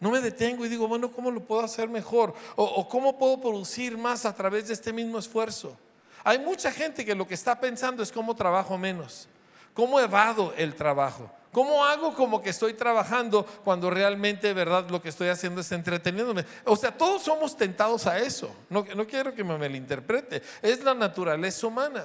[0.00, 2.34] No me detengo y digo, bueno, ¿cómo lo puedo hacer mejor?
[2.54, 5.76] O, o cómo puedo producir más a través de este mismo esfuerzo.
[6.22, 9.28] Hay mucha gente que lo que está pensando es cómo trabajo menos,
[9.74, 11.30] cómo evado el trabajo.
[11.52, 16.44] ¿Cómo hago como que estoy trabajando cuando realmente, verdad, lo que estoy haciendo es entreteniéndome?
[16.64, 18.54] O sea, todos somos tentados a eso.
[18.68, 20.42] No, quiero que me malinterprete.
[20.62, 22.04] Es la naturaleza humana.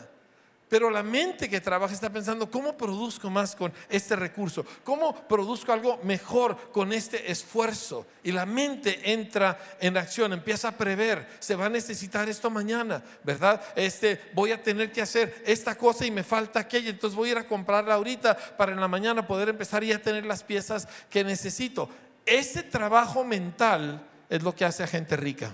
[0.69, 4.65] Pero la mente que trabaja está pensando, ¿cómo produzco más con este recurso?
[4.83, 8.07] ¿Cómo produzco algo mejor con este esfuerzo?
[8.23, 13.03] Y la mente entra en acción, empieza a prever, se va a necesitar esto mañana,
[13.23, 13.61] ¿verdad?
[13.75, 17.31] Este, voy a tener que hacer esta cosa y me falta aquella, entonces voy a
[17.33, 20.87] ir a comprarla ahorita para en la mañana poder empezar y ya tener las piezas
[21.09, 21.87] que necesito.
[22.25, 25.53] Ese trabajo mental es lo que hace a gente rica.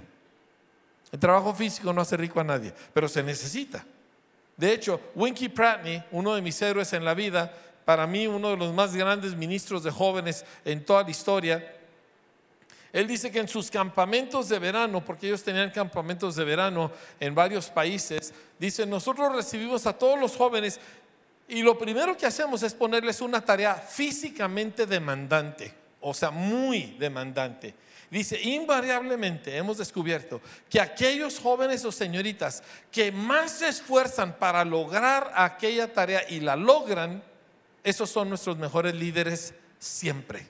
[1.11, 3.83] El trabajo físico no hace rico a nadie, pero se necesita.
[4.59, 7.49] De hecho, Winky Pratney, uno de mis héroes en la vida,
[7.85, 11.75] para mí uno de los más grandes ministros de jóvenes en toda la historia,
[12.91, 16.91] él dice que en sus campamentos de verano, porque ellos tenían campamentos de verano
[17.21, 20.77] en varios países, dice, nosotros recibimos a todos los jóvenes
[21.47, 27.73] y lo primero que hacemos es ponerles una tarea físicamente demandante, o sea, muy demandante.
[28.11, 35.31] Dice, invariablemente hemos descubierto que aquellos jóvenes o señoritas que más se esfuerzan para lograr
[35.35, 37.23] aquella tarea y la logran,
[37.83, 40.47] esos son nuestros mejores líderes siempre.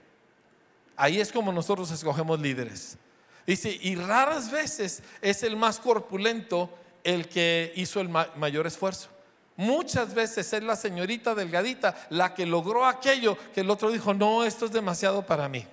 [0.95, 2.97] Ahí es como nosotros escogemos líderes.
[3.45, 6.69] Dice, y raras veces es el más corpulento
[7.03, 9.09] el que hizo el mayor esfuerzo.
[9.57, 14.45] Muchas veces es la señorita delgadita la que logró aquello que el otro dijo, no,
[14.45, 15.65] esto es demasiado para mí.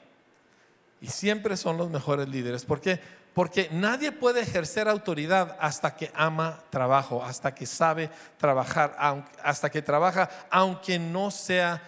[1.06, 2.64] Y siempre son los mejores líderes.
[2.64, 2.98] ¿Por qué?
[3.32, 8.96] Porque nadie puede ejercer autoridad hasta que ama trabajo, hasta que sabe trabajar,
[9.40, 11.80] hasta que trabaja, aunque no sea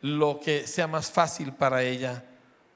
[0.00, 2.24] lo que sea más fácil para ella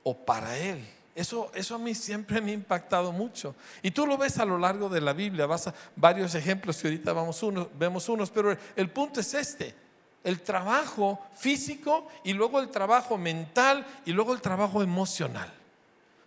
[0.02, 0.86] o para él.
[1.14, 3.54] Eso, eso a mí siempre me ha impactado mucho.
[3.80, 6.88] Y tú lo ves a lo largo de la Biblia, vas a varios ejemplos que
[6.88, 9.74] ahorita vamos uno, vemos unos, pero el punto es este,
[10.22, 15.55] el trabajo físico y luego el trabajo mental y luego el trabajo emocional.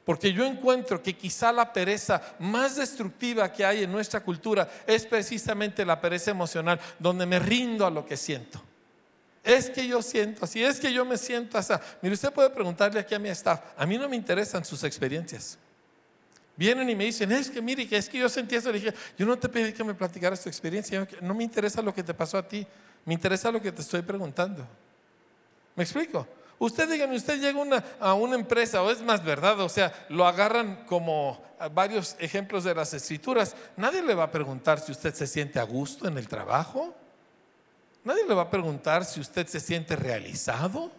[0.09, 5.05] Porque yo encuentro que quizá la pereza más destructiva que hay en nuestra cultura es
[5.05, 8.59] precisamente la pereza emocional, donde me rindo a lo que siento.
[9.43, 11.73] Es que yo siento así, es que yo me siento así.
[12.01, 15.59] Mire, usted puede preguntarle aquí a mi staff, a mí no me interesan sus experiencias.
[16.55, 18.71] Vienen y me dicen, es que mire, es que yo sentí eso.
[18.71, 21.93] Le dije, yo no te pedí que me platicaras tu experiencia, no me interesa lo
[21.93, 22.65] que te pasó a ti,
[23.05, 24.65] me interesa lo que te estoy preguntando.
[25.75, 26.27] ¿Me explico?
[26.59, 30.83] Usted dígame, usted llega a una empresa, o es más verdad, o sea, lo agarran
[30.85, 31.41] como
[31.73, 33.55] varios ejemplos de las escrituras.
[33.77, 36.93] Nadie le va a preguntar si usted se siente a gusto en el trabajo.
[38.03, 40.91] Nadie le va a preguntar si usted se siente realizado.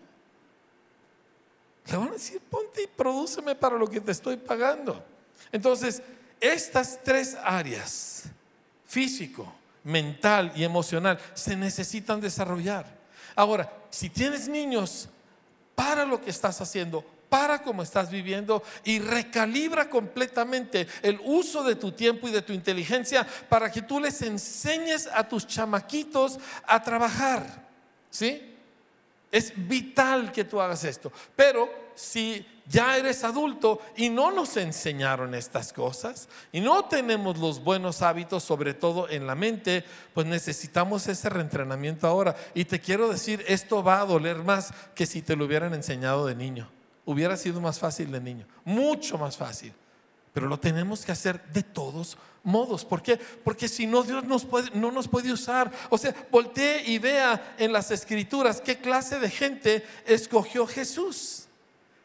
[1.87, 5.05] Le van a decir, ponte y prodúceme para lo que te estoy pagando.
[5.53, 6.03] Entonces,
[6.41, 8.25] estas tres áreas,
[8.87, 9.53] físico,
[9.85, 12.87] mental y emocional, se necesitan desarrollar.
[13.35, 15.09] Ahora, si tienes niños,
[15.81, 21.75] para lo que estás haciendo, para cómo estás viviendo y recalibra completamente el uso de
[21.75, 26.83] tu tiempo y de tu inteligencia para que tú les enseñes a tus chamaquitos a
[26.83, 27.67] trabajar.
[28.11, 28.55] ¿Sí?
[29.33, 31.11] Es vital que tú hagas esto.
[31.35, 37.63] Pero si ya eres adulto y no nos enseñaron estas cosas y no tenemos los
[37.63, 42.35] buenos hábitos, sobre todo en la mente, pues necesitamos ese reentrenamiento ahora.
[42.55, 46.25] Y te quiero decir, esto va a doler más que si te lo hubieran enseñado
[46.27, 46.71] de niño
[47.11, 49.73] hubiera sido más fácil de niño, mucho más fácil.
[50.33, 52.85] Pero lo tenemos que hacer de todos modos.
[52.85, 53.17] ¿Por qué?
[53.17, 55.73] Porque si no, Dios nos puede, no nos puede usar.
[55.89, 61.40] O sea, voltee y vea en las escrituras qué clase de gente escogió Jesús.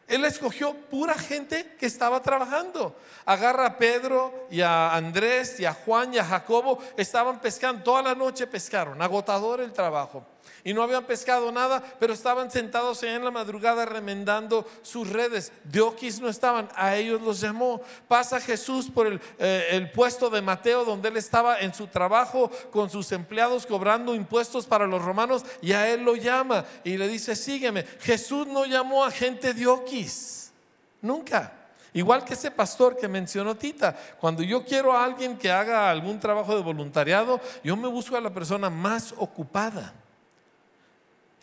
[0.08, 2.96] Él escogió pura gente que estaba trabajando.
[3.26, 6.80] Agarra a Pedro y a Andrés y a Juan y a Jacobo.
[6.96, 10.35] Estaban pescando, toda la noche pescaron, agotador el trabajo.
[10.66, 15.52] Y no habían pescado nada, pero estaban sentados en la madrugada remendando sus redes.
[15.64, 17.84] Dioquis no estaban, a ellos los llamó.
[18.08, 22.50] Pasa Jesús por el, eh, el puesto de Mateo, donde él estaba en su trabajo
[22.72, 27.08] con sus empleados cobrando impuestos para los romanos, y a él lo llama y le
[27.08, 27.84] dice, sígueme.
[28.00, 30.52] Jesús no llamó a gente dioquis,
[31.00, 31.54] nunca.
[31.94, 36.20] Igual que ese pastor que mencionó Tita, cuando yo quiero a alguien que haga algún
[36.20, 39.94] trabajo de voluntariado, yo me busco a la persona más ocupada.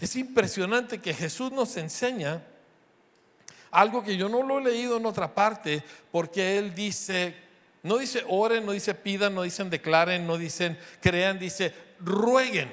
[0.03, 2.43] Es impresionante que Jesús nos enseña
[3.71, 7.37] algo que yo no lo he leído en otra parte, porque Él dice,
[7.85, 12.69] no dice oren, no dice pidan, no dicen declaren, no dicen crean, dice rueguen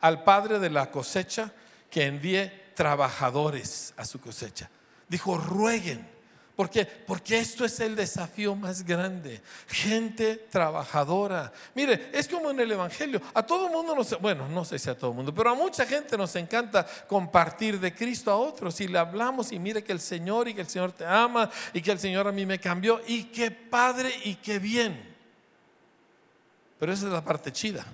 [0.00, 1.52] al Padre de la cosecha
[1.92, 4.68] que envíe trabajadores a su cosecha.
[5.08, 6.17] Dijo, rueguen.
[6.58, 6.84] ¿Por qué?
[6.84, 9.40] Porque esto es el desafío más grande.
[9.68, 11.52] Gente trabajadora.
[11.72, 13.22] Mire, es como en el Evangelio.
[13.32, 16.18] A todo mundo nos, bueno, no sé si a todo mundo, pero a mucha gente
[16.18, 18.80] nos encanta compartir de Cristo a otros.
[18.80, 21.80] Y le hablamos y mire que el Señor y que el Señor te ama y
[21.80, 23.00] que el Señor a mí me cambió.
[23.06, 25.00] Y qué padre y qué bien.
[26.80, 27.86] Pero esa es la parte chida.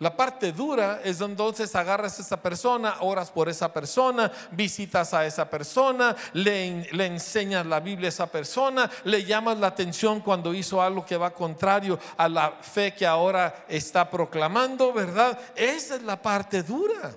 [0.00, 5.26] La parte dura es entonces agarras a esa persona, oras por esa persona, visitas a
[5.26, 10.54] esa persona, le, le, enseñas la Biblia a esa persona, le llamas la atención cuando
[10.54, 15.38] hizo algo que va contrario a la fe que ahora está proclamando, ¿verdad?
[15.54, 17.14] Esa es la parte dura.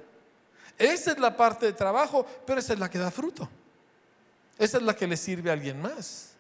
[0.78, 3.48] Esa es la parte de trabajo, pero esa es la que da fruto.
[4.58, 6.33] Esa es la que le sirve a alguien más.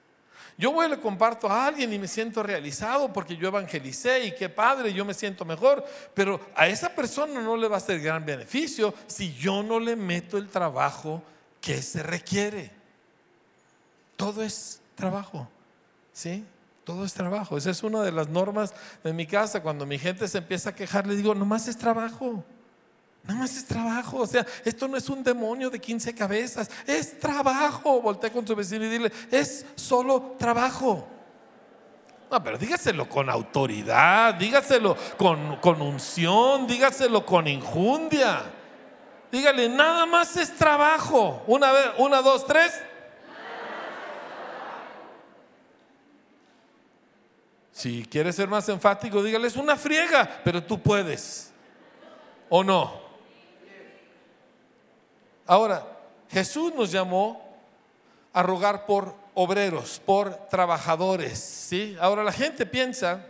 [0.57, 4.35] Yo voy y le comparto a alguien y me siento realizado porque yo evangelicé y
[4.35, 7.99] qué padre, yo me siento mejor, pero a esa persona no le va a ser
[7.99, 11.23] gran beneficio si yo no le meto el trabajo
[11.59, 12.71] que se requiere.
[14.15, 15.47] Todo es trabajo,
[16.11, 16.45] ¿sí?
[16.83, 17.57] Todo es trabajo.
[17.57, 19.63] Esa es una de las normas de mi casa.
[19.63, 22.43] Cuando mi gente se empieza a quejar, le digo, nomás es trabajo.
[23.23, 27.17] Nada más es trabajo, o sea, esto no es un demonio de 15 cabezas, es
[27.19, 28.01] trabajo.
[28.01, 31.07] Voltea con su vecino y dile, es solo trabajo.
[32.29, 38.43] No, pero dígaselo con autoridad, dígaselo con, con unción, dígaselo con injundia.
[39.31, 41.43] Dígale, nada más es trabajo.
[41.47, 42.73] Una vez, una, dos, tres.
[47.71, 51.53] Si quieres ser más enfático, dígale, es una friega, pero tú puedes.
[52.49, 53.02] ¿O no?
[55.45, 55.85] Ahora,
[56.29, 57.43] Jesús nos llamó
[58.33, 61.95] a rogar por obreros, por trabajadores, ¿sí?
[61.99, 63.27] Ahora la gente piensa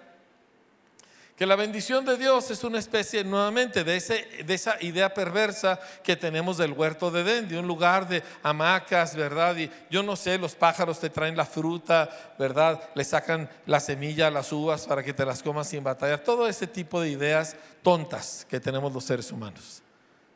[1.36, 5.80] Que la bendición de Dios es una especie nuevamente de, ese, de esa idea perversa
[6.04, 9.58] que tenemos del huerto de Edén, de un lugar de hamacas, ¿verdad?
[9.58, 12.88] Y yo no sé, los pájaros te traen la fruta, ¿verdad?
[12.94, 16.24] Le sacan la semilla las uvas para que te las comas sin batalla.
[16.24, 19.82] Todo ese tipo de ideas tontas que tenemos los seres humanos.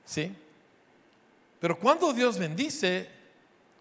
[0.04, 0.36] ¿Sí?
[1.60, 3.10] Pero cuando Dios bendice,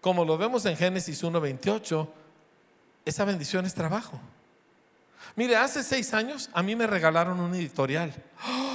[0.01, 2.07] como lo vemos en Génesis 1.28,
[3.05, 4.19] esa bendición es trabajo.
[5.35, 8.13] Mire, hace seis años a mí me regalaron un editorial.
[8.47, 8.66] ¡Oh,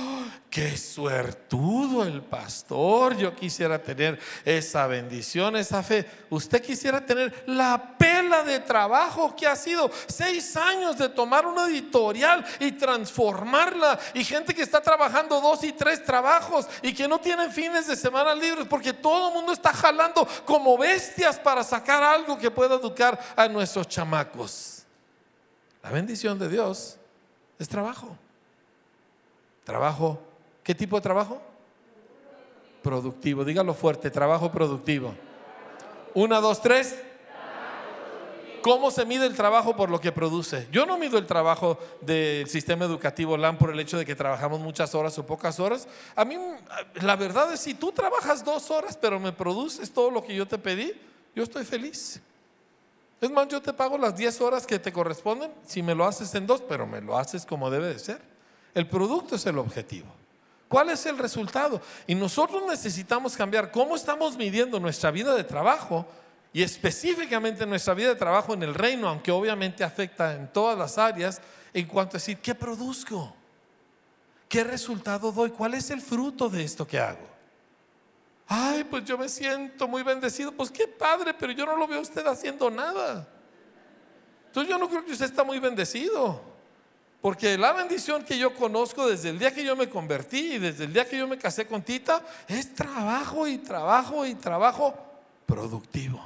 [0.53, 3.17] ¡Qué suertudo el pastor!
[3.17, 6.05] Yo quisiera tener esa bendición, esa fe.
[6.29, 11.69] Usted quisiera tener la pela de trabajo que ha sido seis años de tomar una
[11.69, 13.99] editorial y transformarla.
[14.13, 17.97] Y gente que está trabajando dos y tres trabajos y que no tienen fines de
[17.97, 22.75] semana libres porque todo el mundo está jalando como bestias para sacar algo que pueda
[22.75, 24.83] educar a nuestros chamacos.
[25.83, 26.99] La bendición de Dios
[27.59, 28.19] es trabajo.
[29.65, 30.21] Trabajo,
[30.63, 31.41] ¿qué tipo de trabajo?
[32.83, 35.15] Productivo, dígalo fuerte, trabajo productivo.
[36.15, 36.97] Una, dos, tres.
[38.63, 40.69] ¿Cómo se mide el trabajo por lo que produce?
[40.71, 44.61] Yo no mido el trabajo del sistema educativo LAM por el hecho de que trabajamos
[44.61, 45.89] muchas horas o pocas horas.
[46.15, 46.37] A mí,
[46.95, 50.47] la verdad es, si tú trabajas dos horas pero me produces todo lo que yo
[50.47, 50.93] te pedí,
[51.35, 52.21] yo estoy feliz.
[53.21, 56.33] Es más, yo te pago las 10 horas que te corresponden si me lo haces
[56.35, 58.21] en dos, pero me lo haces como debe de ser.
[58.75, 60.09] El producto es el objetivo.
[60.73, 61.83] ¿Cuál es el resultado?
[62.07, 66.07] Y nosotros necesitamos cambiar cómo estamos midiendo nuestra vida de trabajo
[66.51, 70.97] y específicamente nuestra vida de trabajo en el reino, aunque obviamente afecta en todas las
[70.97, 71.43] áreas,
[71.75, 73.37] en cuanto a decir, ¿qué produzco?
[74.49, 75.51] ¿Qué resultado doy?
[75.51, 77.29] ¿Cuál es el fruto de esto que hago?
[78.47, 80.53] Ay, pues yo me siento muy bendecido.
[80.53, 83.29] Pues qué padre, pero yo no lo veo a usted haciendo nada.
[84.47, 86.52] Entonces yo no creo que usted está muy bendecido.
[87.23, 90.85] Porque la bendición que yo conozco desde el día que yo me convertí y desde
[90.85, 94.93] el día que yo me casé con Tita es trabajo y trabajo y trabajo
[95.47, 96.21] productivo.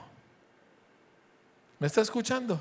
[1.78, 2.58] ¿Me está escuchando?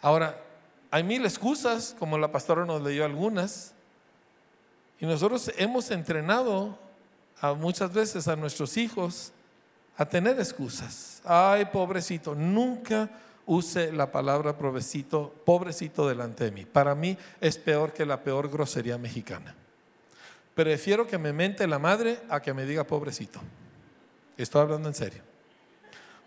[0.00, 0.42] Ahora,
[0.90, 3.74] hay mil excusas, como la pastora nos leyó algunas,
[4.98, 6.78] y nosotros hemos entrenado
[7.58, 9.30] muchas veces a nuestros hijos
[9.98, 11.20] a tener excusas.
[11.24, 13.10] Ay, pobrecito, nunca
[13.46, 16.64] use la palabra pobrecito, pobrecito delante de mí.
[16.64, 19.54] Para mí es peor que la peor grosería mexicana.
[20.54, 23.40] Prefiero que me mente la madre a que me diga pobrecito.
[24.36, 25.22] Estoy hablando en serio.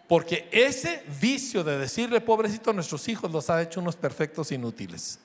[0.08, 5.20] Porque ese vicio de decirle pobrecito a nuestros hijos los ha hecho unos perfectos inútiles.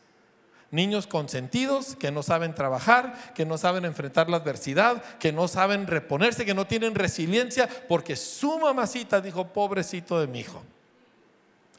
[0.71, 5.87] Niños consentidos que no saben trabajar, que no saben enfrentar la adversidad, que no saben
[5.87, 10.63] reponerse, que no tienen resiliencia, porque su mamacita dijo, pobrecito de mi hijo.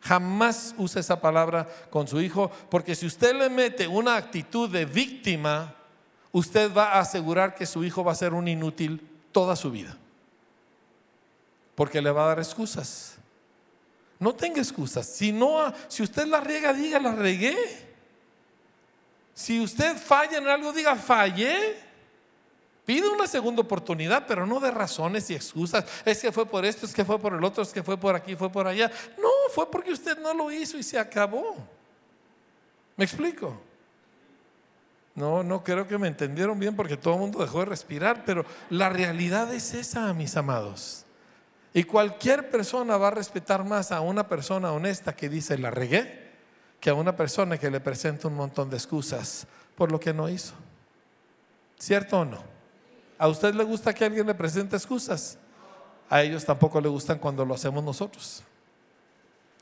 [0.02, 4.86] Jamás use esa palabra con su hijo, porque si usted le mete una actitud de
[4.86, 5.76] víctima,
[6.32, 9.96] usted va a asegurar que su hijo va a ser un inútil toda su vida.
[11.76, 13.16] Porque le va a dar excusas.
[14.20, 15.08] No tenga excusas.
[15.08, 17.56] Si no, si usted la riega, diga la regué.
[19.34, 21.91] Si usted falla en algo, diga fallé.
[22.86, 25.86] Pide una segunda oportunidad, pero no de razones y excusas.
[26.04, 28.16] Es que fue por esto, es que fue por el otro, es que fue por
[28.16, 28.92] aquí, fue por allá.
[29.18, 31.56] No, fue porque usted no lo hizo y se acabó.
[32.98, 33.62] ¿Me explico?
[35.14, 38.46] No, no creo que me entendieron bien porque todo el mundo dejó de respirar, pero
[38.70, 41.06] la realidad es esa, mis amados.
[41.74, 46.32] Y cualquier persona va a respetar más a una persona honesta que dice, la regué,
[46.80, 50.28] que a una persona que le presenta un montón de excusas por lo que no
[50.28, 50.54] hizo.
[51.78, 52.51] ¿Cierto o no?
[53.22, 55.38] ¿A usted le gusta que alguien le presente excusas?
[56.10, 58.42] A ellos tampoco le gustan cuando lo hacemos nosotros.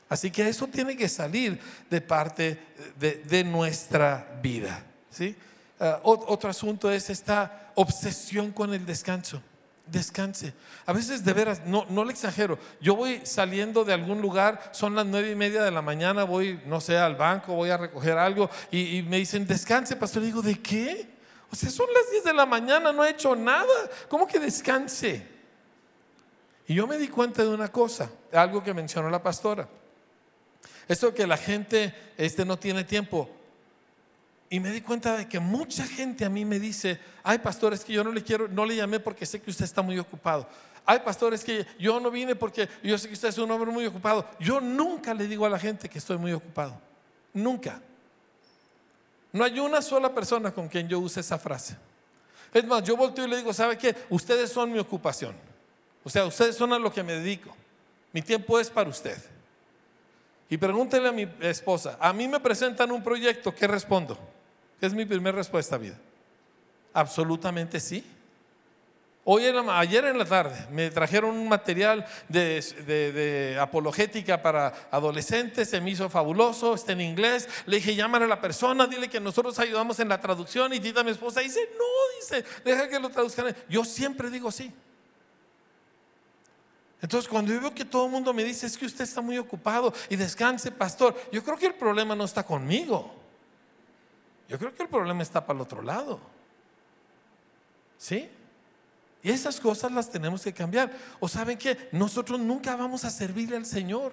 [0.08, 2.58] Así que eso tiene que salir de parte
[2.98, 4.82] de, nuestra vida.
[5.10, 5.36] ¿sí?
[5.78, 9.42] Ah, otro asunto es esta obsesión con el descanso
[9.84, 10.54] descanse.
[10.86, 14.94] A veces de veras, no, no le exagero, yo voy saliendo de algún lugar, son
[14.94, 18.16] las nueve y media de la mañana, voy, no sé, al banco, voy a recoger
[18.16, 20.22] algo y, me dicen, descanse, pastor.
[20.22, 21.19] Y digo, ¿de qué?
[21.52, 23.66] O sea, son las 10 de la mañana, no he hecho nada.
[24.08, 25.26] ¿Cómo que descanse?
[26.66, 29.68] Y yo me di cuenta de una cosa, algo que mencionó la pastora.
[30.86, 33.28] Esto que la gente este, no tiene tiempo.
[34.48, 37.84] Y me di cuenta de que mucha gente a mí me dice, ay pastor, es
[37.84, 40.48] que yo no le quiero, no le llamé porque sé que usted está muy ocupado.
[40.84, 43.70] Ay pastor, es que yo no vine porque yo sé que usted es un hombre
[43.70, 44.28] muy ocupado.
[44.40, 46.80] Yo nunca le digo a la gente que estoy muy ocupado.
[47.32, 47.80] Nunca.
[49.32, 51.76] No hay una sola persona con quien yo use esa frase.
[52.52, 53.94] Es más, yo volteo y le digo, ¿sabe qué?
[54.08, 55.34] Ustedes son mi ocupación.
[56.02, 57.54] O sea, ustedes son a lo que me dedico.
[58.12, 59.18] Mi tiempo es para usted.
[60.48, 64.18] Y pregúntele a mi esposa, a mí me presentan un proyecto, ¿qué respondo?
[64.80, 65.96] Es mi primera respuesta, vida.
[66.92, 68.04] Absolutamente sí.
[69.24, 75.90] Hoy ayer en la tarde me trajeron un material de, apologética para adolescentes, se me
[75.90, 77.46] hizo fabuloso, está en inglés.
[77.66, 80.72] Le dije, llámale a la persona, dile que nosotros ayudamos en la traducción.
[80.72, 81.84] Y Tita, mi esposa, dice, no,
[82.18, 83.54] dice, deja que lo traduzcan.
[83.68, 84.72] Yo siempre digo sí.
[87.02, 89.36] Entonces, cuando yo veo que todo el mundo me dice, es que usted está muy
[89.36, 93.14] ocupado y descanse, pastor, yo creo que el problema no está conmigo.
[94.48, 96.20] Yo creo que el problema está para el otro lado.
[97.98, 98.30] ¿Sí?
[99.22, 100.90] Y esas cosas las tenemos que cambiar.
[101.18, 104.12] ¿O saben que Nosotros nunca vamos a servirle al Señor.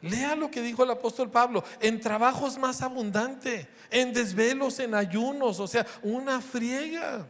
[0.00, 5.58] Lea lo que dijo el apóstol Pablo, en trabajos más abundante, en desvelos, en ayunos,
[5.58, 7.26] o sea, una friega.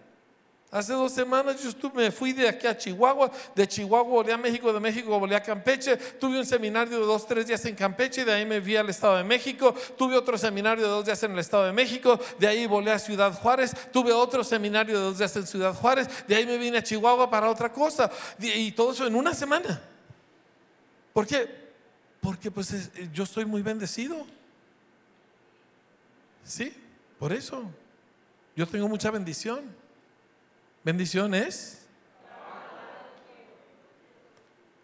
[0.71, 4.37] Hace dos semanas yo estuve, me fui de aquí a Chihuahua, de Chihuahua volé a
[4.37, 8.23] México, de México volé a Campeche, tuve un seminario de dos, tres días en Campeche,
[8.23, 11.33] de ahí me vi al Estado de México, tuve otro seminario de dos días en
[11.33, 15.17] el Estado de México, de ahí volé a Ciudad Juárez, tuve otro seminario de dos
[15.17, 18.93] días en Ciudad Juárez, de ahí me vine a Chihuahua para otra cosa, y todo
[18.93, 19.81] eso en una semana.
[21.15, 21.49] ¿Por qué?
[22.21, 24.27] Porque pues yo estoy muy bendecido.
[26.45, 26.75] ¿Sí?
[27.19, 27.65] Por eso.
[28.55, 29.78] Yo tengo mucha bendición.
[30.85, 31.87] Bendiciones.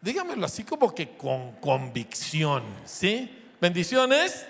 [0.01, 3.53] Dígamelo así como que con convicción, ¿sí?
[3.61, 4.47] Bendiciones.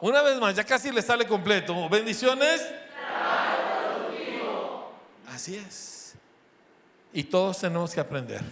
[0.00, 1.88] Una vez más, ya casi le sale completo.
[1.88, 2.62] Bendiciones.
[5.28, 6.14] Así es.
[7.12, 8.42] Y todos tenemos que aprender,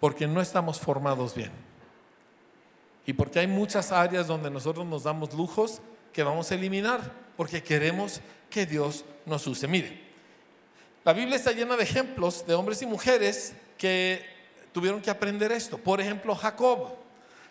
[0.00, 1.52] porque no estamos formados bien.
[3.06, 5.80] Y porque hay muchas áreas donde nosotros nos damos lujos
[6.12, 8.20] que vamos a eliminar, porque queremos
[8.50, 9.66] que Dios nos use.
[9.66, 10.00] Mire,
[11.04, 14.24] la Biblia está llena de ejemplos de hombres y mujeres que
[14.72, 15.78] tuvieron que aprender esto.
[15.78, 16.96] Por ejemplo, Jacob.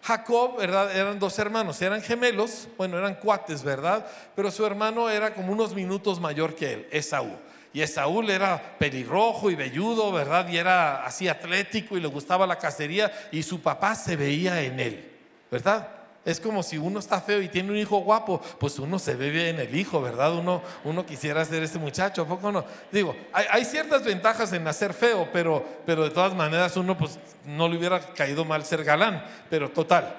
[0.01, 0.95] Jacob, ¿verdad?
[0.95, 4.05] Eran dos hermanos, eran gemelos, bueno, eran cuates, ¿verdad?
[4.35, 7.37] Pero su hermano era como unos minutos mayor que él, Esaú.
[7.71, 10.47] Y Esaú era pelirrojo y velludo, ¿verdad?
[10.49, 14.79] Y era así atlético y le gustaba la cacería y su papá se veía en
[14.79, 15.11] él,
[15.49, 15.87] ¿verdad?
[16.25, 19.29] Es como si uno está feo y tiene un hijo guapo, pues uno se ve
[19.29, 20.33] bien el hijo, ¿verdad?
[20.33, 22.63] Uno, uno quisiera ser ese muchacho, poco no?
[22.93, 27.67] Digo, hay, ciertas ventajas en nacer feo, pero, pero de todas maneras uno pues no
[27.67, 30.15] le hubiera caído mal ser galán, pero total.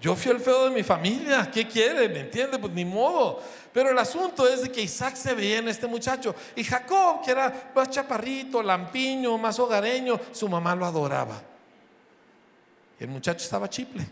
[0.00, 2.08] Yo fui el feo de mi familia, ¿qué quiere?
[2.08, 2.58] ¿Me entiende?
[2.58, 3.40] Pues ni modo.
[3.72, 6.34] Pero el asunto es de que Isaac se veía en este muchacho.
[6.54, 11.51] Y Jacob, que era más chaparrito, lampiño, más hogareño, su mamá lo adoraba.
[13.02, 14.06] El muchacho estaba chiple.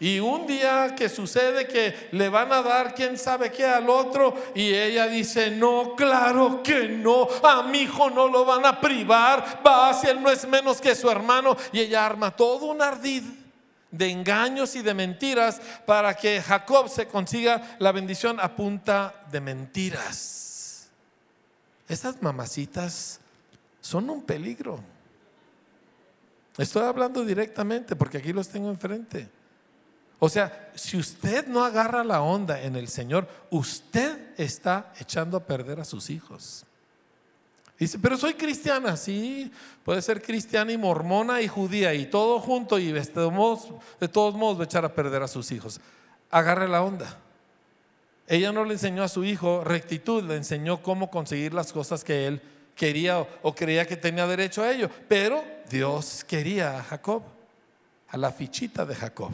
[0.00, 4.34] Y un día que sucede que le van a dar quién sabe qué al otro
[4.54, 9.60] y ella dice, no, claro que no, a mi hijo no lo van a privar,
[9.64, 11.56] va si él no es menos que su hermano.
[11.70, 13.22] Y ella arma todo un ardid
[13.90, 19.40] de engaños y de mentiras para que Jacob se consiga la bendición a punta de
[19.40, 20.88] mentiras.
[21.86, 23.20] Estas mamacitas
[23.80, 24.80] son un peligro.
[26.58, 29.28] Estoy hablando directamente porque aquí los tengo enfrente.
[30.18, 35.44] O sea, si usted no agarra la onda en el Señor, usted está echando a
[35.44, 36.66] perder a sus hijos.
[37.78, 39.50] Dice, pero soy cristiana, sí,
[39.82, 44.60] puede ser cristiana y mormona y judía y todo junto y de todos modos, va
[44.60, 45.80] a echar a perder a sus hijos.
[46.30, 47.18] Agarre la onda.
[48.26, 52.26] Ella no le enseñó a su hijo rectitud, le enseñó cómo conseguir las cosas que
[52.26, 52.42] él
[52.80, 54.88] quería o creía que tenía derecho a ello.
[55.06, 57.22] Pero Dios quería a Jacob,
[58.08, 59.32] a la fichita de Jacob.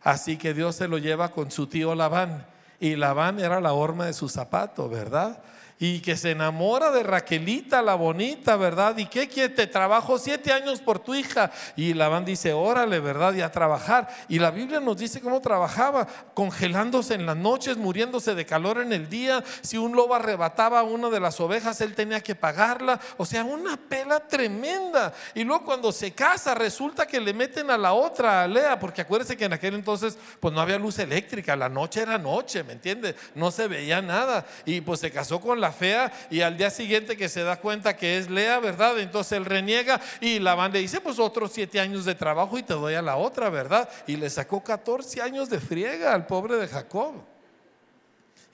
[0.00, 2.46] Así que Dios se lo lleva con su tío Labán.
[2.78, 5.42] Y Labán era la horma de su zapato, ¿verdad?
[5.82, 8.96] Y que se enamora de Raquelita, la bonita, ¿verdad?
[8.98, 9.52] ¿Y qué quiere?
[9.52, 11.50] Te trabajo siete años por tu hija.
[11.74, 13.34] Y Labán dice, órale, ¿verdad?
[13.34, 14.08] Y a trabajar.
[14.28, 18.92] Y la Biblia nos dice cómo trabajaba, congelándose en las noches, muriéndose de calor en
[18.92, 19.42] el día.
[19.62, 23.00] Si un lobo arrebataba a una de las ovejas, él tenía que pagarla.
[23.16, 25.12] O sea, una pela tremenda.
[25.34, 29.00] Y luego cuando se casa, resulta que le meten a la otra, a Lea, porque
[29.00, 32.74] acuérdense que en aquel entonces, pues no había luz eléctrica, la noche era noche, ¿me
[32.74, 33.16] entiende?
[33.34, 34.46] No se veía nada.
[34.64, 37.96] Y pues se casó con la fea y al día siguiente que se da cuenta
[37.96, 38.98] que es Lea, ¿verdad?
[38.98, 42.74] Entonces él reniega y la banda dice, pues otros siete años de trabajo y te
[42.74, 43.88] doy a la otra, ¿verdad?
[44.06, 47.14] Y le sacó 14 años de friega al pobre de Jacob.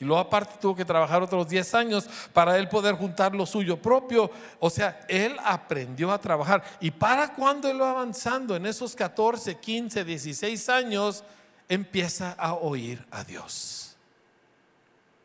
[0.01, 3.77] Y luego aparte tuvo que trabajar otros 10 años para él poder juntar lo suyo
[3.83, 4.31] propio.
[4.61, 6.63] O sea, él aprendió a trabajar.
[6.81, 11.25] ¿Y para cuando él va avanzando en esos 14, 15, 16 años,
[11.69, 13.97] empieza a oír a Dios?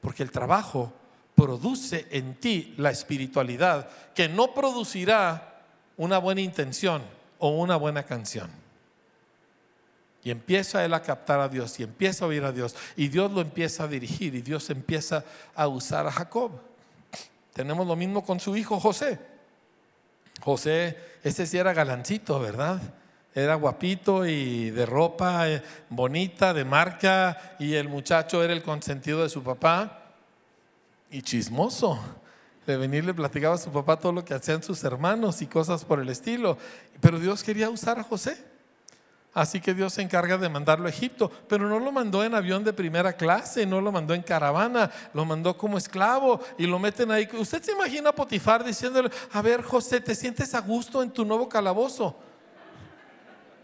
[0.01, 0.91] Porque el trabajo
[1.36, 5.61] produce en ti la espiritualidad que no producirá
[5.97, 7.03] una buena intención
[7.39, 8.49] o una buena canción.
[10.23, 12.75] Y empieza él a captar a Dios y empieza a oír a Dios.
[12.95, 16.51] Y Dios lo empieza a dirigir y Dios empieza a usar a Jacob.
[17.51, 19.19] Tenemos lo mismo con su hijo José.
[20.41, 22.81] José, ese sí era galancito, ¿verdad?
[23.36, 29.23] Era guapito y de ropa eh, bonita, de marca, y el muchacho era el consentido
[29.23, 30.03] de su papá
[31.14, 31.97] y chismoso.
[32.66, 35.86] De venir le platicaba a su papá todo lo que hacían sus hermanos y cosas
[35.86, 36.57] por el estilo.
[36.99, 38.43] Pero Dios quería usar a José.
[39.34, 42.64] Así que Dios se encarga de mandarlo a Egipto, pero no lo mandó en avión
[42.64, 47.09] de primera clase, no lo mandó en caravana, lo mandó como esclavo y lo meten
[47.09, 47.28] ahí.
[47.34, 51.26] ¿Usted se imagina a Potifar diciéndole, a ver José, ¿te sientes a gusto en tu
[51.26, 52.16] nuevo calabozo?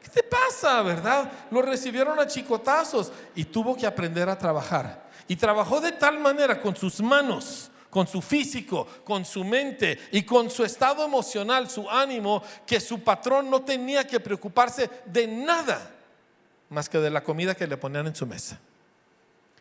[0.02, 1.32] ¿Qué te pasa, verdad?
[1.52, 5.09] Lo recibieron a chicotazos y tuvo que aprender a trabajar.
[5.30, 10.24] Y trabajó de tal manera con sus manos, con su físico, con su mente y
[10.24, 15.96] con su estado emocional, su ánimo, que su patrón no tenía que preocuparse de nada
[16.70, 18.60] más que de la comida que le ponían en su mesa.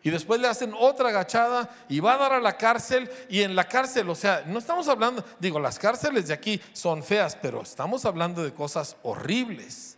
[0.02, 3.54] Y después le hacen otra agachada y va a dar a la cárcel y en
[3.54, 7.60] la cárcel, o sea, no estamos hablando, digo, las cárceles de aquí son feas, pero
[7.60, 9.97] estamos hablando de cosas horribles.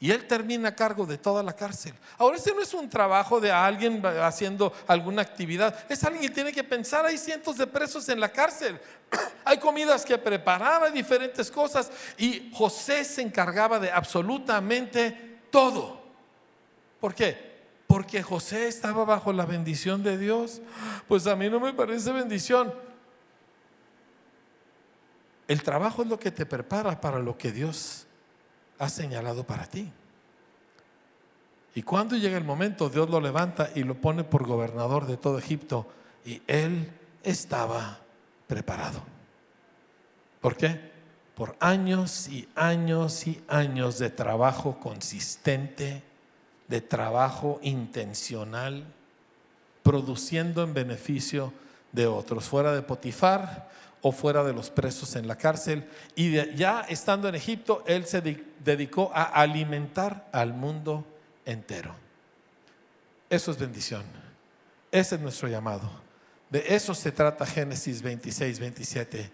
[0.00, 1.92] Y él termina a cargo de toda la cárcel.
[2.18, 5.74] Ahora ese no es un trabajo de alguien haciendo alguna actividad.
[5.88, 8.80] Es alguien que tiene que pensar, hay cientos de presos en la cárcel.
[9.44, 11.90] hay comidas que preparar, hay diferentes cosas.
[12.16, 16.00] Y José se encargaba de absolutamente todo.
[17.00, 17.48] ¿Por qué?
[17.88, 20.60] Porque José estaba bajo la bendición de Dios.
[21.08, 22.72] Pues a mí no me parece bendición.
[25.48, 28.07] El trabajo es lo que te prepara para lo que Dios
[28.78, 29.90] ha señalado para ti.
[31.74, 35.38] Y cuando llega el momento, Dios lo levanta y lo pone por gobernador de todo
[35.38, 35.86] Egipto.
[36.24, 38.00] Y él estaba
[38.46, 39.00] preparado.
[40.40, 40.90] ¿Por qué?
[41.34, 46.02] Por años y años y años de trabajo consistente,
[46.66, 48.84] de trabajo intencional,
[49.82, 51.52] produciendo en beneficio
[51.92, 52.48] de otros.
[52.48, 53.70] Fuera de Potifar,
[54.02, 55.88] o fuera de los presos en la cárcel.
[56.14, 58.20] Y ya estando en Egipto, él se
[58.64, 61.04] dedicó a alimentar al mundo
[61.44, 61.94] entero.
[63.30, 64.04] Eso es bendición.
[64.90, 65.90] Ese es nuestro llamado.
[66.50, 69.30] De eso se trata Génesis 26, 27,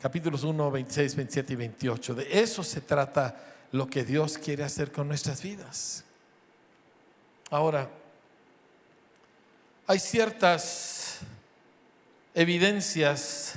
[0.00, 2.14] capítulos 1, 26, 27 y 28.
[2.14, 3.36] De eso se trata
[3.72, 6.04] lo que Dios quiere hacer con nuestras vidas.
[7.50, 7.90] Ahora,
[9.88, 11.18] hay ciertas
[12.34, 13.54] evidencias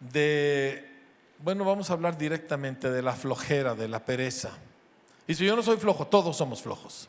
[0.00, 0.88] de,
[1.38, 4.50] bueno, vamos a hablar directamente de la flojera, de la pereza.
[5.26, 7.08] Y si yo no soy flojo, todos somos flojos.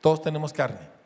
[0.00, 0.96] Todos tenemos carne.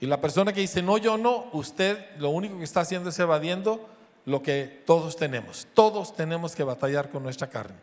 [0.00, 3.18] Y la persona que dice, no, yo no, usted lo único que está haciendo es
[3.18, 3.88] evadiendo
[4.26, 5.66] lo que todos tenemos.
[5.74, 7.76] Todos tenemos que batallar con nuestra carne.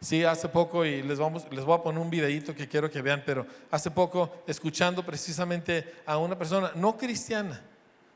[0.00, 3.02] Sí, hace poco, y les, vamos, les voy a poner un videito que quiero que
[3.02, 7.60] vean, pero hace poco, escuchando precisamente a una persona no cristiana,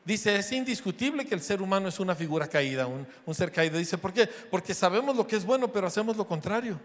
[0.05, 3.79] Dice, es indiscutible que el ser humano es una figura caída, un, ser caído.
[3.79, 4.27] Dice, ¿por qué?
[4.27, 6.79] Porque sabemos lo que es bueno, pero hacemos lo contrario.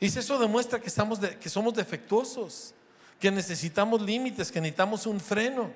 [0.00, 2.72] Dice, eso demuestra que, estamos que somos defectuosos,
[3.20, 5.70] que necesitamos límites, que necesitamos un freno.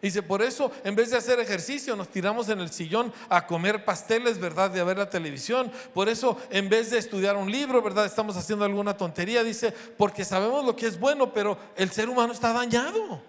[0.00, 3.84] Dice, por eso, en vez de hacer ejercicio, nos tiramos en el sillón a comer
[3.84, 4.70] pasteles, ¿verdad?
[4.70, 5.72] De a ver la televisión.
[5.92, 8.06] Por eso, en vez de estudiar un libro, ¿verdad?
[8.06, 9.42] Estamos haciendo alguna tontería.
[9.42, 13.20] Dice, porque sabemos lo que es bueno, pero el ser humano está dañado.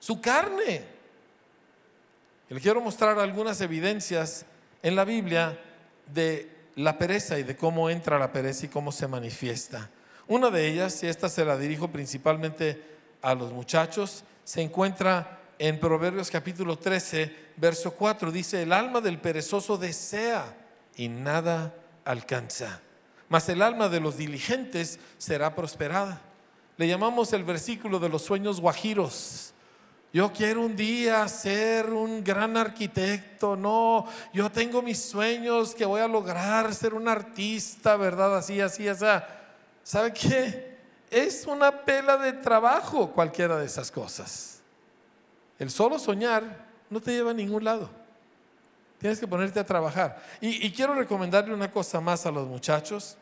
[0.00, 0.95] Su carne.
[2.48, 4.46] Le quiero mostrar algunas evidencias
[4.82, 5.58] en la Biblia
[6.14, 9.90] de la pereza y de cómo entra la pereza y cómo se manifiesta.
[10.28, 12.82] Una de ellas, y esta se la dirijo principalmente
[13.20, 18.30] a los muchachos, se encuentra en Proverbios capítulo 13, verso 4.
[18.30, 20.56] Dice, el alma del perezoso desea
[20.94, 21.74] y nada
[22.04, 22.80] alcanza,
[23.28, 26.20] mas el alma de los diligentes será prosperada.
[26.76, 29.52] Le llamamos el versículo de los sueños guajiros.
[30.12, 36.00] Yo quiero un día ser un gran arquitecto, no, yo tengo mis sueños que voy
[36.00, 38.38] a lograr ser un artista, ¿verdad?
[38.38, 39.04] Así, así, así.
[39.82, 40.76] ¿Sabe qué?
[41.10, 44.60] Es una pela de trabajo cualquiera de esas cosas.
[45.58, 47.90] El solo soñar no te lleva a ningún lado.
[48.98, 50.22] Tienes que ponerte a trabajar.
[50.40, 53.18] Y, y quiero recomendarle una cosa más a los muchachos,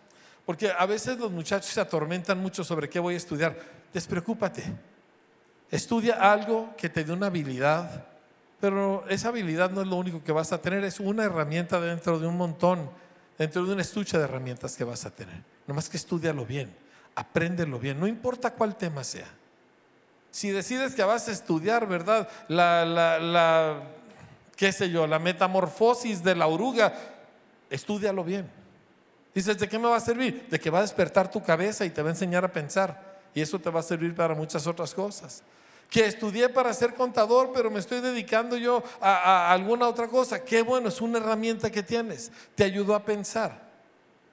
[0.46, 3.56] porque a veces los muchachos se atormentan mucho sobre qué voy a estudiar.
[3.92, 4.93] Despreocúpate
[5.74, 8.06] Estudia algo que te dé una habilidad,
[8.60, 12.20] pero esa habilidad no es lo único que vas a tener, es una herramienta dentro
[12.20, 12.88] de un montón,
[13.36, 15.42] dentro de un estuche de herramientas que vas a tener.
[15.66, 16.72] Nomás que estudialo bien,
[17.16, 19.26] apréndelo bien, no importa cuál tema sea.
[20.30, 22.28] Si decides que vas a estudiar, ¿verdad?
[22.46, 23.82] La,
[24.54, 26.94] qué sé yo, la metamorfosis de la oruga,
[27.68, 28.48] estúdialo bien.
[29.34, 30.46] Dices, ¿de qué me va a servir?
[30.48, 33.18] De que va a despertar tu cabeza y te va a enseñar a pensar.
[33.34, 35.42] Y eso te va a servir para muchas otras cosas.
[35.94, 40.42] Que estudié para ser contador, pero me estoy dedicando yo a, alguna otra cosa.
[40.42, 42.32] Qué bueno, es una herramienta que tienes.
[42.56, 43.62] Te ayudó a pensar.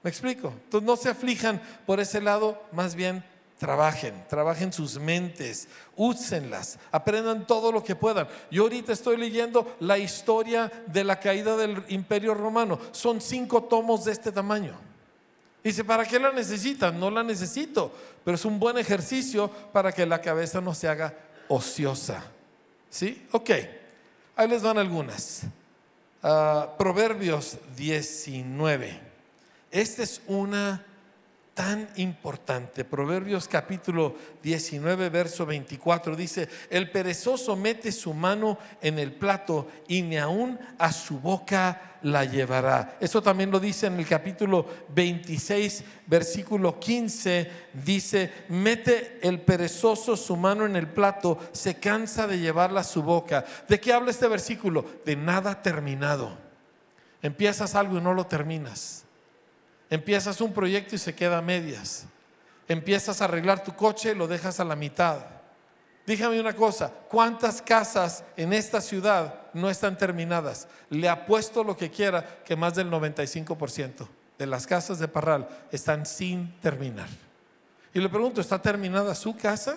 [0.02, 0.52] ¿Me explico?
[0.64, 3.22] Entonces no se aflijan por ese lado, más bien
[3.58, 8.26] trabajen, trabajen sus mentes, úsenlas, aprendan todo lo que puedan.
[8.50, 12.80] Yo ahorita estoy leyendo la historia de la caída del imperio romano.
[12.90, 14.76] Son cinco tomos de este tamaño.
[15.62, 16.98] Dice, ¿para qué la necesitan?
[16.98, 17.92] No la necesito,
[18.24, 21.14] pero es un buen ejercicio para que la cabeza no se haga
[21.48, 22.22] ociosa.
[22.90, 23.26] ¿Sí?
[23.32, 23.50] Ok,
[24.36, 25.44] ahí les van algunas.
[26.22, 29.00] Uh, Proverbios 19.
[29.70, 30.84] Esta es una
[31.54, 32.84] tan importante.
[32.84, 40.02] Proverbios capítulo 19, verso 24 dice, el perezoso mete su mano en el plato y
[40.02, 42.96] ni aún a su boca la llevará.
[43.00, 47.50] Eso también lo dice en el capítulo 26, versículo 15,
[47.84, 53.02] dice, mete el perezoso su mano en el plato, se cansa de llevarla a su
[53.02, 53.44] boca.
[53.68, 54.84] ¿De qué habla este versículo?
[55.04, 56.36] De nada terminado.
[57.20, 59.04] Empiezas algo y no lo terminas
[59.92, 62.06] Empiezas un proyecto y se queda a medias.
[62.66, 65.18] Empiezas a arreglar tu coche y lo dejas a la mitad.
[66.06, 70.66] Dígame una cosa, ¿cuántas casas en esta ciudad no están terminadas?
[70.88, 76.06] Le apuesto lo que quiera que más del 95% de las casas de Parral están
[76.06, 77.10] sin terminar.
[77.92, 79.76] Y le pregunto, ¿está terminada su casa?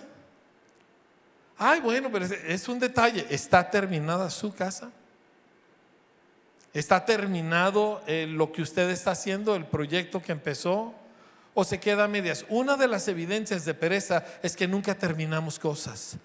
[1.57, 4.91] Ay, bueno, pero es un detalle, ¿está terminada su casa?
[6.75, 10.93] ¿Está terminado eh, lo que usted está haciendo, el proyecto que empezó?
[11.53, 12.45] ¿O se queda a medias?
[12.49, 16.17] Una de las evidencias de pereza es que nunca terminamos cosas.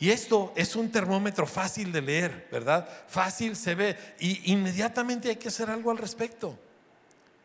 [0.00, 2.88] Y esto es un termómetro fácil de leer, ¿verdad?
[3.06, 6.58] Fácil se ve y inmediatamente hay que hacer algo al respecto.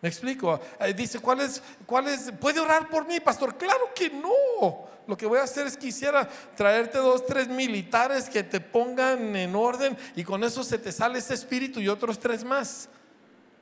[0.02, 0.60] ¿Me explico?
[0.80, 2.32] Eh, dice, ¿cuál es, ¿cuál es?
[2.40, 3.58] ¿Puede orar por mí, pastor?
[3.58, 4.88] Claro que no.
[5.08, 9.56] Lo que voy a hacer es quisiera traerte dos, tres militares que te pongan en
[9.56, 12.90] orden y con eso se te sale ese espíritu y otros tres más.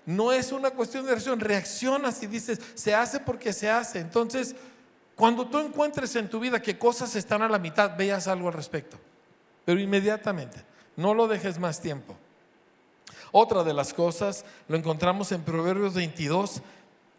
[0.05, 3.99] No es una cuestión de reacción, reaccionas y dices, se hace porque se hace.
[3.99, 4.55] Entonces,
[5.15, 8.53] cuando tú encuentres en tu vida que cosas están a la mitad, veas algo al
[8.53, 8.97] respecto.
[9.63, 10.57] Pero inmediatamente,
[10.95, 12.17] no lo dejes más tiempo.
[13.38, 16.61] Otra de las cosas lo encontramos en Proverbios 22,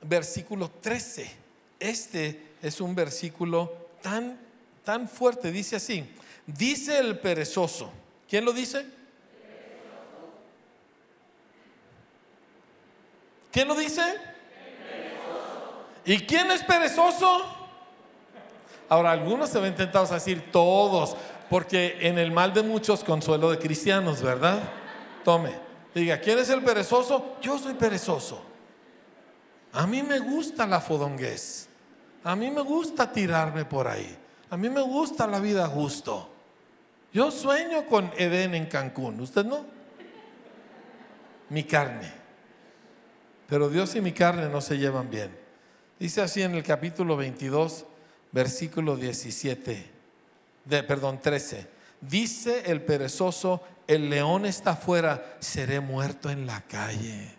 [0.01, 1.31] versículo 13.
[1.79, 4.41] Este es un versículo tan,
[4.83, 5.53] tan fuerte.
[5.53, 6.11] Dice así,
[6.47, 7.93] dice el perezoso.
[8.27, 8.87] ¿Quién lo dice?
[13.53, 14.03] ¿Quién lo dice?
[16.07, 17.45] ¿Y quién es perezoso?
[18.89, 21.15] Ahora, algunos se ven tentados a decir todos,
[21.51, 24.63] porque en el mal de muchos consuelo de cristianos, ¿verdad?
[25.23, 25.66] Tome,
[26.01, 27.37] diga, ¿quién es el perezoso?
[27.41, 28.43] Yo soy perezoso.
[29.73, 31.69] A mí me gusta la fodonguez.
[32.25, 34.17] A mí me gusta tirarme por ahí.
[34.51, 36.29] A mí me gusta la vida justo.
[37.13, 39.21] Yo sueño con Edén en Cancún.
[39.21, 39.65] ¿Usted no?
[41.51, 42.13] Mi carne.
[43.49, 45.37] Pero Dios y mi carne no se llevan bien.
[45.99, 47.87] Dice así en el capítulo 22,
[48.33, 49.91] versículo 17,
[50.65, 51.67] de, perdón, 13.
[52.01, 57.35] Dice el perezoso, el león está afuera, seré muerto en la calle.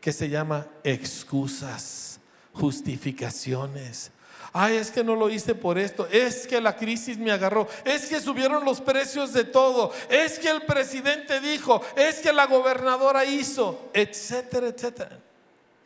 [0.00, 2.20] Que se llama excusas
[2.52, 4.12] justificaciones.
[4.52, 6.08] Ay, es que no lo hice por esto.
[6.08, 7.68] Es que la crisis me agarró.
[7.84, 9.92] Es que subieron los precios de todo.
[10.08, 11.82] Es que el presidente dijo.
[11.96, 13.90] Es que la gobernadora hizo.
[13.94, 15.18] Etcétera, etcétera.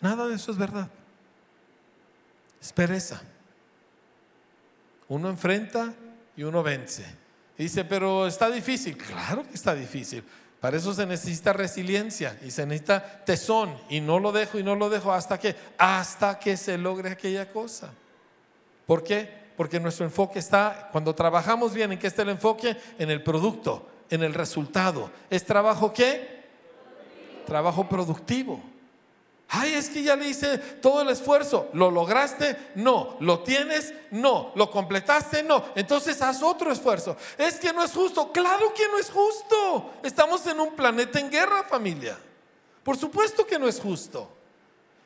[0.01, 0.89] Nada de eso es verdad.
[2.61, 3.21] Es pereza.
[5.09, 5.93] Uno enfrenta
[6.37, 7.24] y uno vence.
[7.57, 8.97] Dice, pero está difícil.
[8.97, 10.25] Claro que está difícil.
[10.61, 14.75] Para eso se necesita resiliencia y se necesita tesón y no lo dejo y no
[14.75, 17.91] lo dejo hasta que hasta que se logre aquella cosa.
[18.87, 19.29] ¿Por qué?
[19.57, 22.77] Porque nuestro enfoque está cuando trabajamos bien, ¿en qué está el enfoque?
[22.99, 25.11] En el producto, en el resultado.
[25.29, 26.45] ¿Es trabajo qué?
[27.47, 28.63] Trabajo productivo.
[29.49, 31.69] Ay, es que ya le hice todo el esfuerzo.
[31.75, 32.57] ¿Lo lograste?
[32.75, 33.17] No.
[33.21, 33.93] ¿Lo tienes?
[34.11, 34.53] No.
[34.57, 35.43] ¿Lo completaste?
[35.43, 35.65] No.
[35.75, 37.17] Entonces haz otro esfuerzo.
[37.39, 38.33] Es que no es justo.
[38.33, 39.93] Claro que no es justo.
[40.03, 42.19] Estamos en un planeta en guerra, familia.
[42.83, 44.29] Por supuesto que no es justo.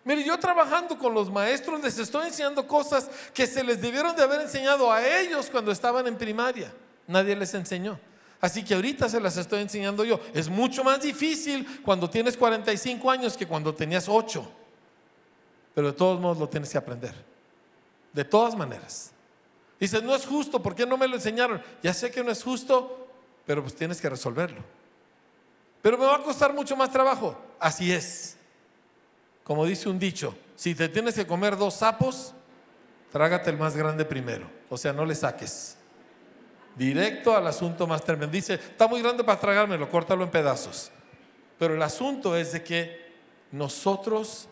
[0.04, 4.22] Mire, yo trabajando con los maestros les estoy enseñando cosas que se les debieron de
[4.22, 6.72] haber enseñado a ellos cuando estaban en primaria.
[7.06, 8.00] Nadie les enseñó.
[8.40, 10.20] Así que ahorita se las estoy enseñando yo.
[10.32, 14.48] Es mucho más difícil cuando tienes 45 años que cuando tenías 8.
[15.74, 17.14] Pero de todos modos lo tienes que aprender.
[18.12, 19.12] De todas maneras.
[19.80, 21.62] Dices, no es justo, ¿por qué no me lo enseñaron?
[21.82, 23.08] Ya sé que no es justo,
[23.46, 24.62] pero pues tienes que resolverlo.
[25.82, 27.40] Pero me va a costar mucho más trabajo.
[27.58, 28.36] Así es.
[29.44, 32.34] Como dice un dicho, si te tienes que comer dos sapos,
[33.10, 34.50] trágate el más grande primero.
[34.68, 35.77] O sea, no le saques.
[36.78, 38.32] Directo al asunto más tremendo.
[38.32, 40.92] Dice, está muy grande para tragármelo, córtalo en pedazos.
[41.58, 43.08] Pero el asunto es de que
[43.50, 44.48] nosotros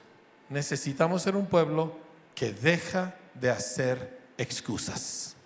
[0.49, 1.97] necesitamos ser un pueblo
[2.35, 5.37] que deja de hacer excusas.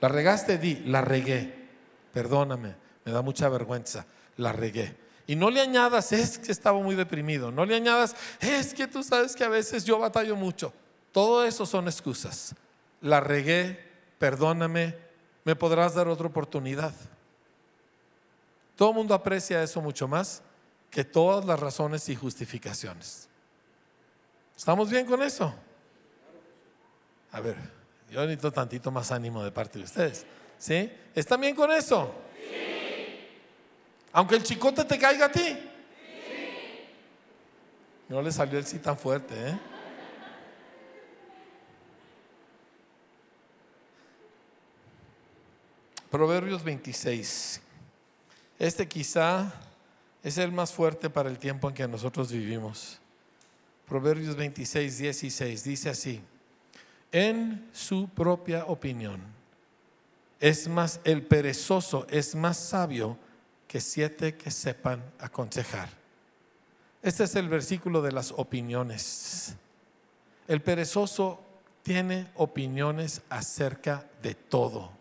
[0.00, 1.68] La regaste, di, la regué.
[2.12, 4.96] Perdóname, me da mucha vergüenza, la regué.
[5.26, 7.50] Y no le añadas, es que estaba muy deprimido.
[7.50, 10.72] No le añadas, es que tú sabes que a veces yo batallo mucho.
[11.10, 12.54] Todo eso son excusas.
[13.00, 15.09] La regué, perdóname,
[15.50, 16.94] me podrás dar otra oportunidad.
[18.76, 20.42] Todo el mundo aprecia eso mucho más
[20.92, 23.28] que todas las razones y justificaciones.
[24.56, 25.52] ¿Estamos bien con eso?
[27.32, 27.56] A ver,
[28.12, 30.24] yo necesito tantito más ánimo de parte de ustedes.
[30.56, 30.88] ¿Sí?
[31.16, 32.14] ¿Están bien con eso?
[32.36, 33.26] Sí.
[34.12, 35.48] Aunque el chicote te caiga a ti.
[35.48, 35.58] Sí.
[38.08, 39.58] No le salió el sí tan fuerte, ¿eh?
[46.10, 47.60] Proverbios 26.
[48.58, 49.52] Este quizá
[50.24, 52.98] es el más fuerte para el tiempo en que nosotros vivimos.
[53.86, 56.20] Proverbios 26, 16 dice así,
[57.12, 59.20] en su propia opinión,
[60.40, 63.16] es más, el perezoso es más sabio
[63.68, 65.88] que siete que sepan aconsejar.
[67.02, 69.54] Este es el versículo de las opiniones.
[70.48, 71.40] El perezoso
[71.84, 74.99] tiene opiniones acerca de todo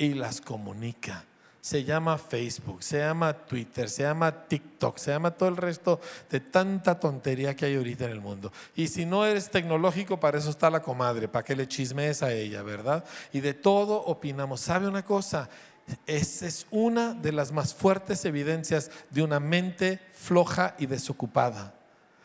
[0.00, 1.24] y las comunica
[1.60, 6.40] se llama Facebook, se llama Twitter, se llama TikTok, se llama todo el resto de
[6.40, 8.50] tanta tontería que hay ahorita en el mundo.
[8.74, 12.32] Y si no eres tecnológico, para eso está la comadre, para que le chismees a
[12.32, 13.04] ella, ¿verdad?
[13.32, 14.60] Y de todo opinamos.
[14.60, 15.50] ¿Sabe una cosa?
[16.06, 21.74] Esa es una de las más fuertes evidencias de una mente floja y desocupada.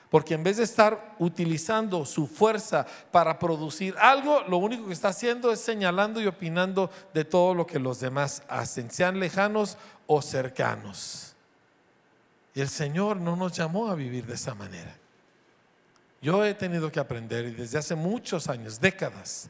[0.09, 5.09] Porque en vez de estar utilizando su fuerza para producir algo, lo único que está
[5.09, 9.77] haciendo es señalando y opinando de todo lo que los demás hacen, sean lejanos
[10.07, 11.35] o cercanos.
[12.53, 14.95] Y el Señor no nos llamó a vivir de esa manera.
[16.21, 19.49] Yo he tenido que aprender y desde hace muchos años, décadas,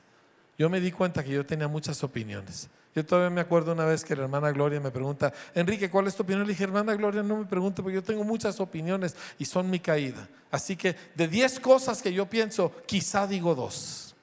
[0.58, 2.70] yo me di cuenta que yo tenía muchas opiniones.
[2.96, 6.16] Yo todavía me acuerdo una vez que la hermana Gloria me pregunta, Enrique, ¿cuál es
[6.16, 6.48] tu opinión?
[6.48, 9.80] Le dije, hermana Gloria, no me pregunte porque yo tengo muchas opiniones y son mi
[9.80, 10.30] caída.
[10.50, 14.16] Así que de 10 cosas que yo pienso, quizá digo dos.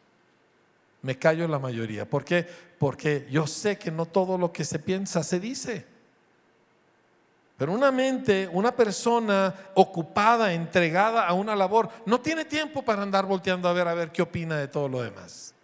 [1.03, 2.09] Me callo la mayoría.
[2.09, 2.49] ¿Por qué?
[2.79, 5.85] Porque yo sé que no todo lo que se piensa se dice.
[7.59, 13.27] Pero una mente, una persona ocupada, entregada a una labor, no tiene tiempo para andar
[13.27, 15.55] volteando a ver a ver qué opina de todo lo demás.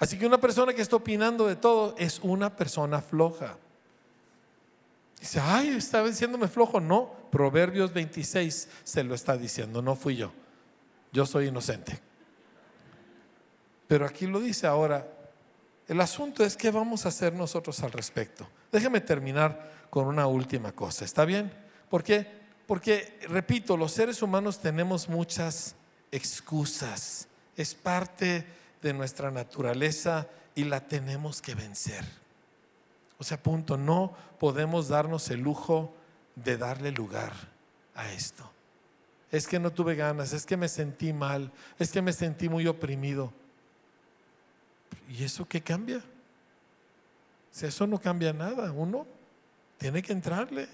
[0.00, 3.58] Así que una persona que está opinando de todo es una persona floja.
[5.20, 6.80] Dice, ay, está diciéndome flojo.
[6.80, 10.32] No, Proverbios 26 se lo está diciendo, no fui yo.
[11.12, 12.00] Yo soy inocente.
[13.86, 15.06] Pero aquí lo dice ahora.
[15.86, 18.48] El asunto es qué vamos a hacer nosotros al respecto.
[18.72, 21.04] Déjeme terminar con una última cosa.
[21.04, 21.52] ¿Está bien?
[21.90, 22.26] ¿Por qué?
[22.66, 25.74] Porque, repito, los seres humanos tenemos muchas
[26.10, 27.28] excusas.
[27.56, 28.46] Es parte
[28.82, 32.04] de nuestra naturaleza y la tenemos que vencer.
[33.18, 35.94] O sea, punto, no podemos darnos el lujo
[36.36, 37.32] de darle lugar
[37.94, 38.50] a esto.
[39.30, 42.66] Es que no tuve ganas, es que me sentí mal, es que me sentí muy
[42.66, 43.32] oprimido.
[45.08, 46.02] ¿Y eso qué cambia?
[47.50, 49.06] Si eso no cambia nada, uno
[49.78, 50.68] tiene que entrarle.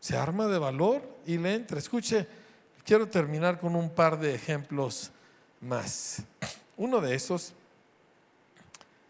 [0.00, 1.78] Se arma de valor y le entra.
[1.78, 2.26] Escuche,
[2.84, 5.12] quiero terminar con un par de ejemplos
[5.60, 6.22] más.
[6.82, 7.52] Uno de esos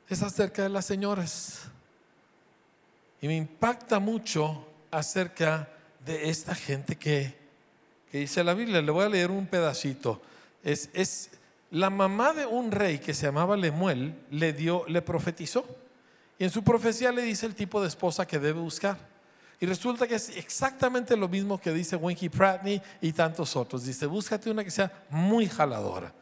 [0.06, 1.62] es acerca de las señoras.
[3.22, 5.70] Y me impacta mucho acerca
[6.04, 7.34] de esta gente que,
[8.12, 8.82] dice la Biblia.
[8.82, 10.20] Le voy a leer un pedacito.
[10.62, 11.30] Es, es
[11.70, 15.64] la mamá de un rey que se llamaba Lemuel, le dio, le profetizó.
[16.38, 18.98] Y en su profecía le dice el tipo de esposa que debe buscar.
[19.60, 23.86] Y resulta que es exactamente lo mismo que dice Winky Pratney y tantos otros.
[23.86, 26.12] Dice, búscate una que sea muy jaladora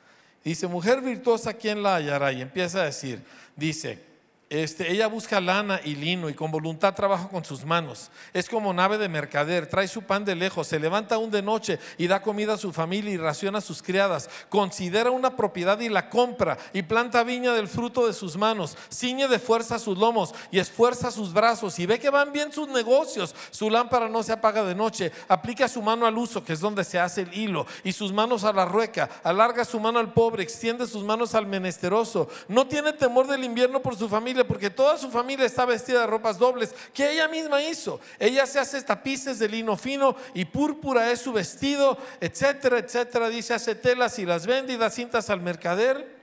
[0.44, 2.32] Dice, mujer virtuosa, ¿quién la hallará?
[2.32, 3.20] Y empieza a decir,
[3.56, 4.09] dice,
[4.50, 8.10] este, ella busca lana y lino y con voluntad trabaja con sus manos.
[8.32, 11.78] Es como nave de mercader, trae su pan de lejos, se levanta aún de noche
[11.96, 14.28] y da comida a su familia y raciona a sus criadas.
[14.48, 18.76] Considera una propiedad y la compra y planta viña del fruto de sus manos.
[18.92, 22.66] Ciñe de fuerza sus lomos y esfuerza sus brazos y ve que van bien sus
[22.66, 23.36] negocios.
[23.52, 25.12] Su lámpara no se apaga de noche.
[25.28, 28.42] Aplica su mano al uso, que es donde se hace el hilo, y sus manos
[28.42, 29.08] a la rueca.
[29.22, 32.28] Alarga su mano al pobre, extiende sus manos al menesteroso.
[32.48, 36.06] No tiene temor del invierno por su familia porque toda su familia está vestida de
[36.06, 38.00] ropas dobles que ella misma hizo.
[38.18, 43.28] Ella se hace tapices de lino fino y púrpura es su vestido, etcétera, etcétera.
[43.28, 46.20] Dice, hace telas y las vende y da cintas al mercader.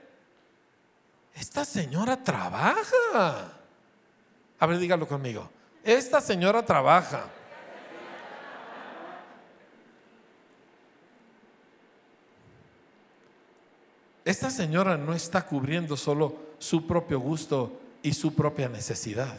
[1.34, 3.52] Esta señora trabaja.
[4.58, 5.50] A ver, dígalo conmigo.
[5.84, 7.30] Esta señora trabaja.
[14.24, 19.36] Esta señora no está cubriendo solo su propio gusto y su propia necesidad.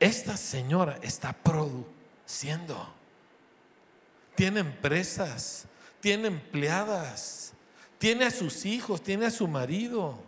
[0.00, 2.92] Esta señora está produciendo.
[4.34, 5.66] Tiene empresas,
[6.00, 7.52] tiene empleadas,
[7.98, 10.18] tiene a sus hijos, tiene a su marido,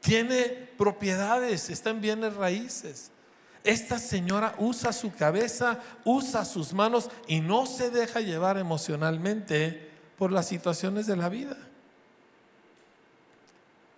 [0.00, 0.44] tiene
[0.76, 3.10] propiedades, está en bienes raíces.
[3.62, 10.32] Esta señora usa su cabeza, usa sus manos y no se deja llevar emocionalmente por
[10.32, 11.56] las situaciones de la vida.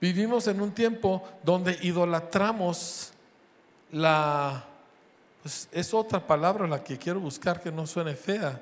[0.02, 3.12] Vivimos en un tiempo donde idolatramos
[3.92, 4.64] la,
[5.40, 8.60] pues es otra palabra la que quiero buscar que no suene fea,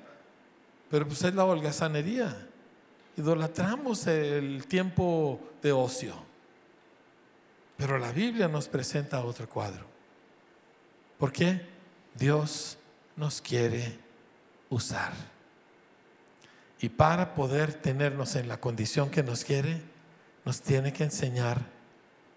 [0.90, 2.46] pero pues es la holgazanería.
[3.16, 6.12] Idolatramos el tiempo de ocio.
[7.78, 9.86] Pero la Biblia nos presenta otro cuadro.
[11.18, 11.66] ¿Por qué?
[12.16, 12.76] Dios
[13.16, 13.96] nos quiere
[14.68, 15.14] usar.
[16.80, 19.89] Y para poder tenernos en la condición que nos quiere,
[20.50, 21.64] nos tiene que enseñar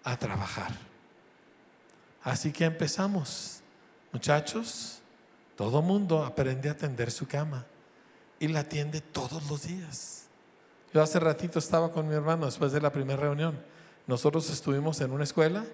[0.04, 0.70] a trabajar.
[2.22, 3.60] Así que empezamos.
[4.12, 5.00] Muchachos,
[5.56, 7.66] todo mundo aprende a tender su cama
[8.38, 10.26] y la atiende todos los días.
[10.92, 13.58] Yo hace ratito estaba con mi hermano después de la primera reunión.
[14.06, 15.64] Nosotros estuvimos en una escuela,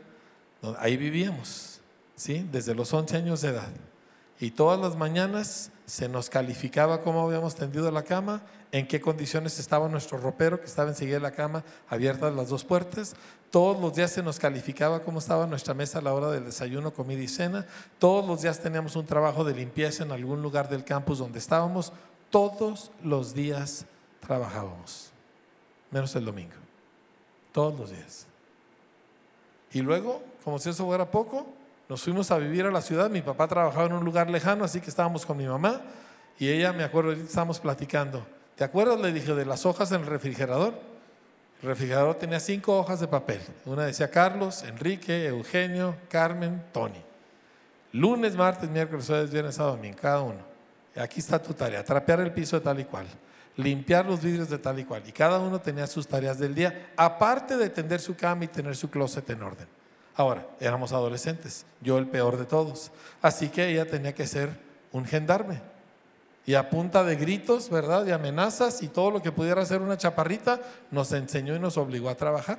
[0.78, 1.82] ahí vivíamos,
[2.16, 2.48] ¿sí?
[2.50, 3.70] desde los 11 años de edad.
[4.38, 9.58] Y todas las mañanas se nos calificaba cómo habíamos tendido la cama, en qué condiciones
[9.58, 13.16] estaba nuestro ropero que estaba enseguida de la cama, abiertas las dos puertas.
[13.50, 16.94] Todos los días se nos calificaba cómo estaba nuestra mesa a la hora del desayuno,
[16.94, 17.66] comida y cena.
[17.98, 21.92] Todos los días teníamos un trabajo de limpieza en algún lugar del campus donde estábamos.
[22.30, 23.84] Todos los días
[24.20, 25.10] trabajábamos,
[25.90, 26.54] menos el domingo.
[27.50, 28.28] Todos los días.
[29.72, 31.48] Y luego, como si eso fuera poco,
[31.90, 33.10] nos fuimos a vivir a la ciudad.
[33.10, 35.80] Mi papá trabajaba en un lugar lejano, así que estábamos con mi mamá.
[36.38, 38.24] Y ella, me acuerdo, estábamos platicando.
[38.54, 39.00] ¿Te acuerdas?
[39.00, 40.72] Le dije de las hojas en el refrigerador.
[41.60, 43.40] El refrigerador tenía cinco hojas de papel.
[43.66, 47.02] Una decía Carlos, Enrique, Eugenio, Carmen, Tony.
[47.92, 50.38] Lunes, martes, miércoles, jueves, viernes, sábado, domingo, cada uno.
[50.94, 53.06] Aquí está tu tarea, trapear el piso de tal y cual,
[53.56, 55.02] limpiar los vidrios de tal y cual.
[55.08, 58.76] Y cada uno tenía sus tareas del día, aparte de tender su cama y tener
[58.76, 59.79] su closet en orden.
[60.14, 62.90] Ahora, éramos adolescentes, yo el peor de todos.
[63.22, 64.58] Así que ella tenía que ser
[64.92, 65.60] un gendarme.
[66.46, 68.04] Y a punta de gritos, ¿verdad?
[68.04, 72.08] De amenazas y todo lo que pudiera hacer una chaparrita, nos enseñó y nos obligó
[72.08, 72.58] a trabajar.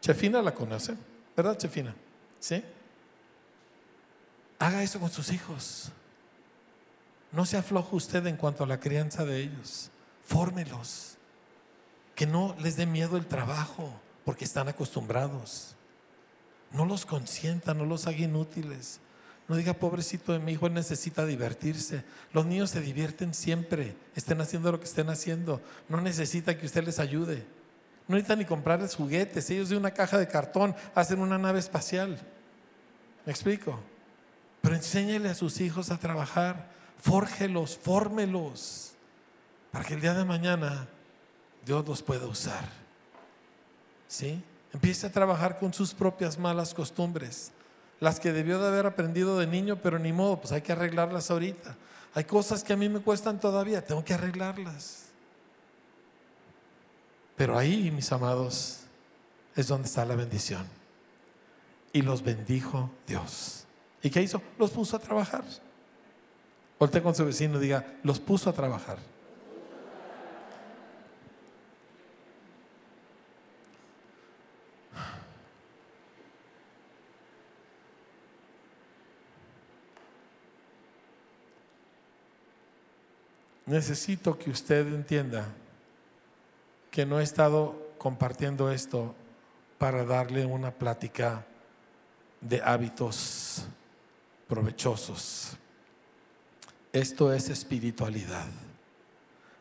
[0.00, 0.96] Chefina la conoce,
[1.36, 1.94] ¿verdad, Chefina?
[2.40, 2.64] ¿Sí?
[4.58, 5.92] Haga eso con sus hijos.
[7.30, 9.90] No se afloje usted en cuanto a la crianza de ellos.
[10.24, 11.16] Fórmelos.
[12.14, 13.92] Que no les dé miedo el trabajo,
[14.24, 15.76] porque están acostumbrados.
[16.72, 19.00] No los consienta, no los haga inútiles.
[19.48, 22.04] No diga, pobrecito de mi hijo, necesita divertirse.
[22.32, 25.62] Los niños se divierten siempre, estén haciendo lo que estén haciendo.
[25.88, 27.46] No necesita que usted les ayude.
[28.06, 29.48] No necesita ni comprarles juguetes.
[29.48, 32.20] Ellos de una caja de cartón hacen una nave espacial.
[33.24, 33.80] ¿Me explico?
[34.60, 36.70] Pero enséñele a sus hijos a trabajar.
[36.98, 38.92] Fórgelos, fórmelos.
[39.70, 40.88] Para que el día de mañana
[41.64, 42.68] Dios los pueda usar.
[44.06, 44.42] ¿Sí?
[44.72, 47.52] Empiece a trabajar con sus propias malas costumbres,
[48.00, 51.30] las que debió de haber aprendido de niño, pero ni modo, pues hay que arreglarlas
[51.30, 51.76] ahorita.
[52.14, 55.06] Hay cosas que a mí me cuestan todavía, tengo que arreglarlas.
[57.36, 58.80] Pero ahí, mis amados,
[59.54, 60.66] es donde está la bendición.
[61.92, 63.64] Y los bendijo Dios.
[64.02, 64.42] ¿Y qué hizo?
[64.58, 65.44] Los puso a trabajar.
[66.78, 68.98] Volte con su vecino y diga, los puso a trabajar.
[83.68, 85.46] Necesito que usted entienda
[86.90, 89.14] que no he estado compartiendo esto
[89.76, 91.46] para darle una plática
[92.40, 93.66] de hábitos
[94.48, 95.52] provechosos.
[96.92, 98.46] Esto es espiritualidad.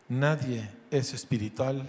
[0.08, 1.86] Nadie es espiritual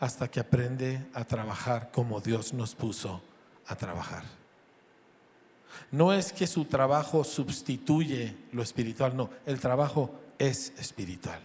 [0.00, 3.22] hasta que aprende a trabajar como Dios nos puso
[3.68, 4.24] a trabajar.
[5.92, 11.40] No es que su trabajo sustituye lo espiritual, no, el trabajo es espiritual.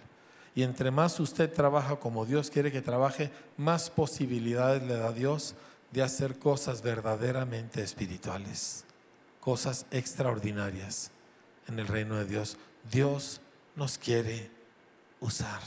[0.56, 5.54] Y entre más usted trabaja como Dios quiere que trabaje, más posibilidades le da Dios
[5.92, 8.86] de hacer cosas verdaderamente espirituales,
[9.40, 11.12] cosas extraordinarias
[11.68, 12.58] en el reino de Dios.
[12.92, 13.40] Dios
[13.76, 14.50] nos quiere
[15.20, 15.62] usar.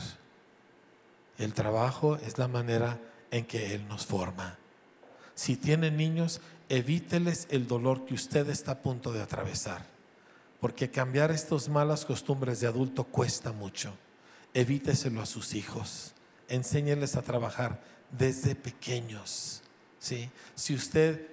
[1.39, 2.99] El trabajo es la manera
[3.31, 4.59] en que Él nos forma.
[5.37, 9.87] Si tienen niños, evíteles el dolor que usted está a punto de atravesar,
[10.61, 13.93] porque cambiar estas malas costumbres de adulto cuesta mucho.
[14.53, 16.13] Evíteselo a sus hijos,
[16.49, 17.81] enséñeles a trabajar
[18.11, 19.63] desde pequeños.
[19.99, 20.31] ¿sí?
[20.55, 21.29] Si usted,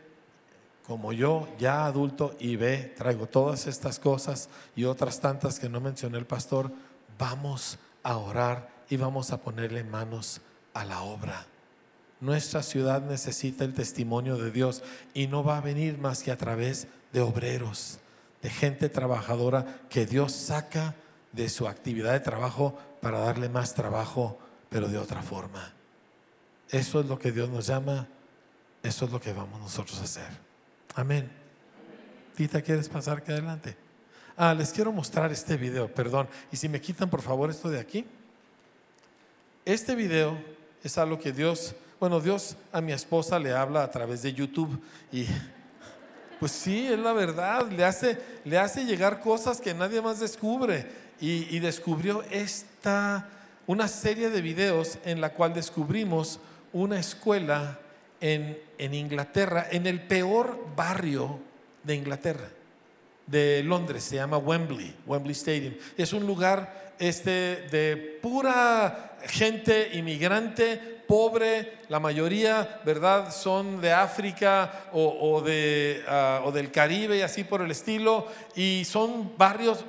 [0.85, 5.81] como yo, ya adulto y ve, traigo todas estas cosas y otras tantas que no
[5.81, 6.71] mencioné el pastor,
[7.17, 10.41] vamos a orar y vamos a ponerle manos
[10.73, 11.45] a la obra.
[12.19, 16.37] Nuestra ciudad necesita el testimonio de Dios y no va a venir más que a
[16.37, 17.99] través de obreros,
[18.41, 20.95] de gente trabajadora que Dios saca
[21.31, 24.37] de su actividad de trabajo para darle más trabajo,
[24.69, 25.73] pero de otra forma.
[26.69, 28.07] Eso es lo que Dios nos llama,
[28.83, 30.29] eso es lo que vamos nosotros a hacer.
[30.95, 31.29] Amén.
[32.35, 33.77] Tita, ¿quieres pasar que adelante?
[34.35, 36.27] Ah, les quiero mostrar este video, perdón.
[36.51, 38.05] Y si me quitan por favor esto de aquí.
[39.65, 40.37] Este video
[40.83, 44.81] es algo que Dios, bueno, Dios a mi esposa le habla a través de YouTube
[45.11, 45.25] y
[46.39, 50.85] pues sí, es la verdad, le hace, le hace llegar cosas que nadie más descubre
[51.19, 53.27] y, descubrió esta,
[53.65, 56.39] una serie de videos en la cual descubrimos
[56.73, 57.79] una escuela
[58.21, 61.39] en, en Inglaterra, en el peor barrio
[61.83, 62.49] de Inglaterra,
[63.25, 65.73] de Londres, se llama Wembley, Wembley Stadium.
[65.97, 73.33] Es un lugar este, de pura gente inmigrante, pobre, la mayoría, ¿verdad?
[73.33, 78.83] Son de África o, de, ah, o del Caribe y así por el estilo, y
[78.85, 79.85] son barrios,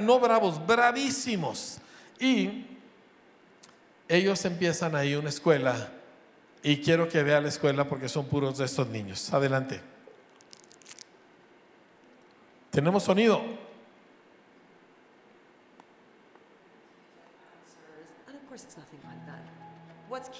[0.00, 1.78] no bravos, bravísimos.
[2.18, 2.66] Y
[4.08, 5.90] ellos empiezan ahí una escuela
[6.62, 9.32] y quiero que vea la escuela porque son puros de estos niños.
[9.32, 9.80] Adelante.
[12.70, 13.61] Tenemos sonido.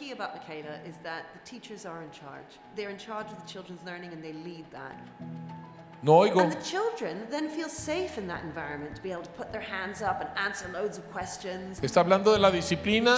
[0.02, 2.50] Key about Michaela is that the teachers are in charge.
[2.76, 4.96] They're in charge of the children's learning and they lead that.
[6.02, 6.40] No oigo.
[6.42, 9.60] And the children then feel safe in that environment to be able to put their
[9.60, 11.80] hands up and answer loads of questions.
[11.80, 13.16] Está hablando de la disciplina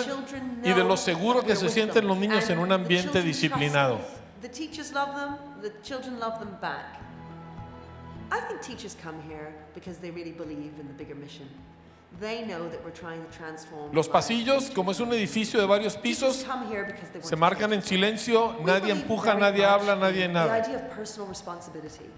[0.63, 3.99] y de lo seguro que se sienten los niños en un ambiente disciplinado.
[4.43, 7.01] The teachers love them, the children love them back.
[8.31, 11.49] I think teachers come here because they really believe in the bigger mission.
[12.21, 15.97] They know that we're trying to transform Los pasillos, como es un edificio de varios
[15.97, 16.45] pisos,
[17.23, 20.57] se marcan en silencio, nadie empuja, nadie habla, nadie The nada.
[20.57, 22.09] idea of personal responsibility.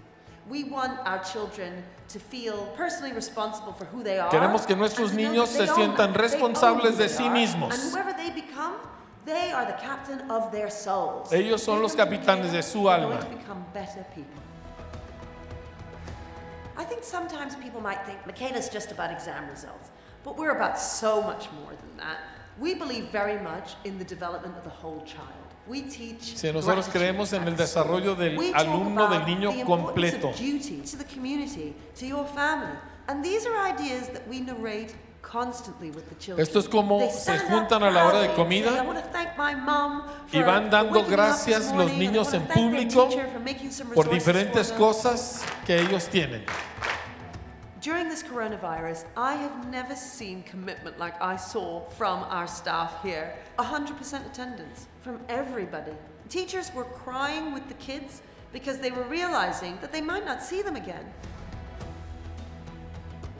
[0.49, 4.29] We want our children to feel personally responsible for who they are.
[4.29, 7.73] Queremos que nuestros niños se sientan responsables de sí mismos.
[11.31, 13.19] Ellos son los capitanes de su alma.
[16.77, 19.89] I think sometimes people might think Michaela's just about exam results,
[20.23, 22.19] but we're about so much more than that.
[22.59, 25.33] We believe very much in the development of the whole child.
[25.67, 30.31] We teach Si nosotros creemos en el desarrollo del We alumno, del niño completo.
[30.33, 32.77] to the community, to your family.
[33.09, 34.95] And these are ideas that we narrate
[35.29, 36.45] constantly with the children.
[36.47, 39.01] Esto es como se juntan a la hora de proudly and say, comida "I wanna
[39.01, 43.09] thank my mom y for van dando gracias los morning, and I niños en público
[43.09, 46.43] teacher for making some por diferentes cosas que ellos tienen.
[47.81, 53.33] During this coronavirus, I have never seen commitment like I saw from our staff here.
[53.59, 55.93] 100% attendance from everybody.
[56.27, 58.21] Teachers were crying with the kids
[58.51, 61.05] because they were realizing that they might not see them again.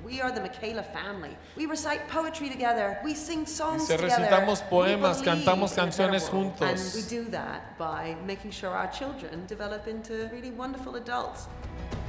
[0.08, 1.36] We are the Michaela family.
[1.58, 2.97] We recite poetry together.
[3.03, 4.08] We sing songs together.
[4.08, 6.62] recitamos We poemas, cantamos canciones juntos.
[6.62, 11.49] And we do that by making sure our children develop into really wonderful adults.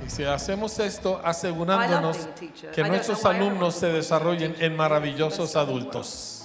[0.07, 2.29] Y si hacemos esto, asegurándonos
[2.73, 6.38] que nuestros alumnos se desarrollen en maravillosos adultos.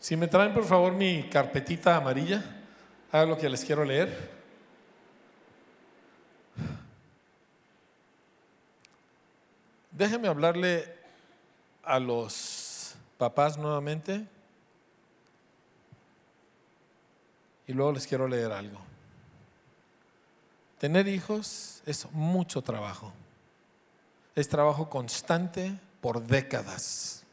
[0.00, 2.42] Si me traen por favor mi carpetita amarilla,
[3.10, 4.38] haga lo que les quiero leer.
[9.90, 10.94] Déjenme hablarle
[11.82, 14.24] a los papás nuevamente
[17.66, 18.78] y luego les quiero leer algo.
[20.78, 23.12] Tener hijos es mucho trabajo.
[24.36, 27.24] Es trabajo constante por décadas.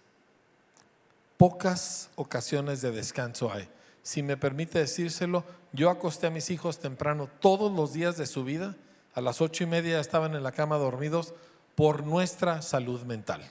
[1.38, 3.67] Pocas ocasiones de descanso hay.
[4.03, 8.43] Si me permite decírselo, yo acosté a mis hijos temprano todos los días de su
[8.43, 8.75] vida.
[9.13, 11.33] A las ocho y media estaban en la cama dormidos
[11.75, 13.41] por nuestra salud mental.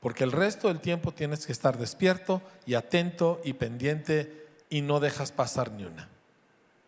[0.00, 5.00] Porque el resto del tiempo tienes que estar despierto y atento y pendiente y no
[5.00, 6.08] dejas pasar ni una.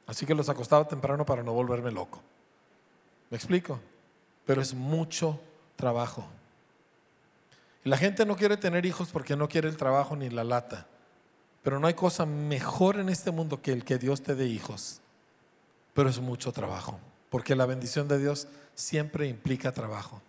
[0.06, 2.20] Así que los acostaba temprano para no volverme loco.
[3.30, 3.80] ¿Me explico?
[4.44, 5.40] Pero es mucho
[5.76, 6.26] trabajo.
[7.86, 10.88] La gente no quiere tener hijos porque no quiere el trabajo ni la lata.
[11.62, 15.00] Pero no hay cosa mejor en este mundo que el que Dios te dé hijos.
[15.94, 16.98] Pero es mucho trabajo,
[17.30, 20.20] porque la bendición de Dios siempre implica trabajo.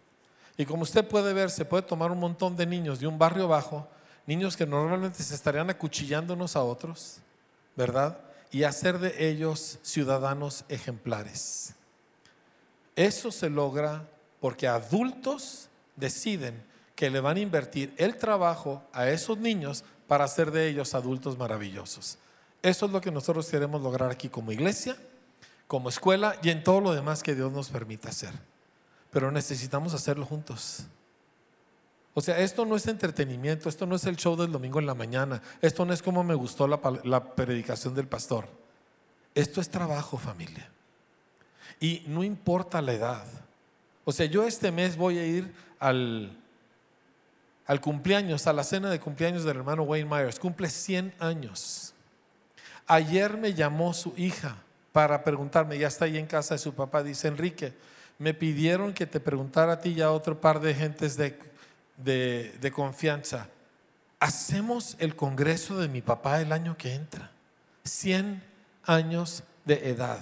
[0.55, 3.47] Y como usted puede ver, se puede tomar un montón de niños de un barrio
[3.47, 3.87] bajo,
[4.27, 7.21] niños que normalmente se estarían acuchillando unos a otros,
[7.75, 8.19] ¿verdad?
[8.51, 11.73] Y hacer de ellos ciudadanos ejemplares.
[12.95, 14.07] Eso se logra
[14.39, 16.66] porque adultos deciden
[16.97, 21.37] que le van a invertir el trabajo a esos niños para hacer de ellos adultos
[21.37, 22.17] maravillosos.
[22.63, 24.97] Eso es lo que nosotros queremos lograr aquí como iglesia,
[25.67, 28.31] como escuela y en todo lo demás que Dios nos permita hacer.
[29.11, 30.87] Pero necesitamos hacerlo juntos.
[32.15, 34.95] O sea, esto no es entretenimiento, esto no es el show del domingo en la
[34.95, 38.49] mañana, esto no es como me gustó la, la predicación del pastor.
[39.35, 40.67] Esto es trabajo, familia.
[41.79, 43.27] Y no importa la edad.
[44.03, 46.35] O sea, yo este mes voy a ir al,
[47.67, 50.39] al cumpleaños, a la cena de cumpleaños del hermano Wayne Myers.
[50.39, 51.93] Cumple 100 años.
[52.87, 54.55] Ayer me llamó su hija
[54.93, 57.73] para preguntarme, ya está ahí en casa de su papá, dice Enrique,
[58.17, 61.37] me pidieron que te preguntara a ti y a otro par de gentes de,
[61.97, 63.49] de, de confianza.
[64.19, 67.29] Hacemos el congreso de mi papá el año que entra.
[67.83, 68.41] 100
[68.85, 70.19] años de edad.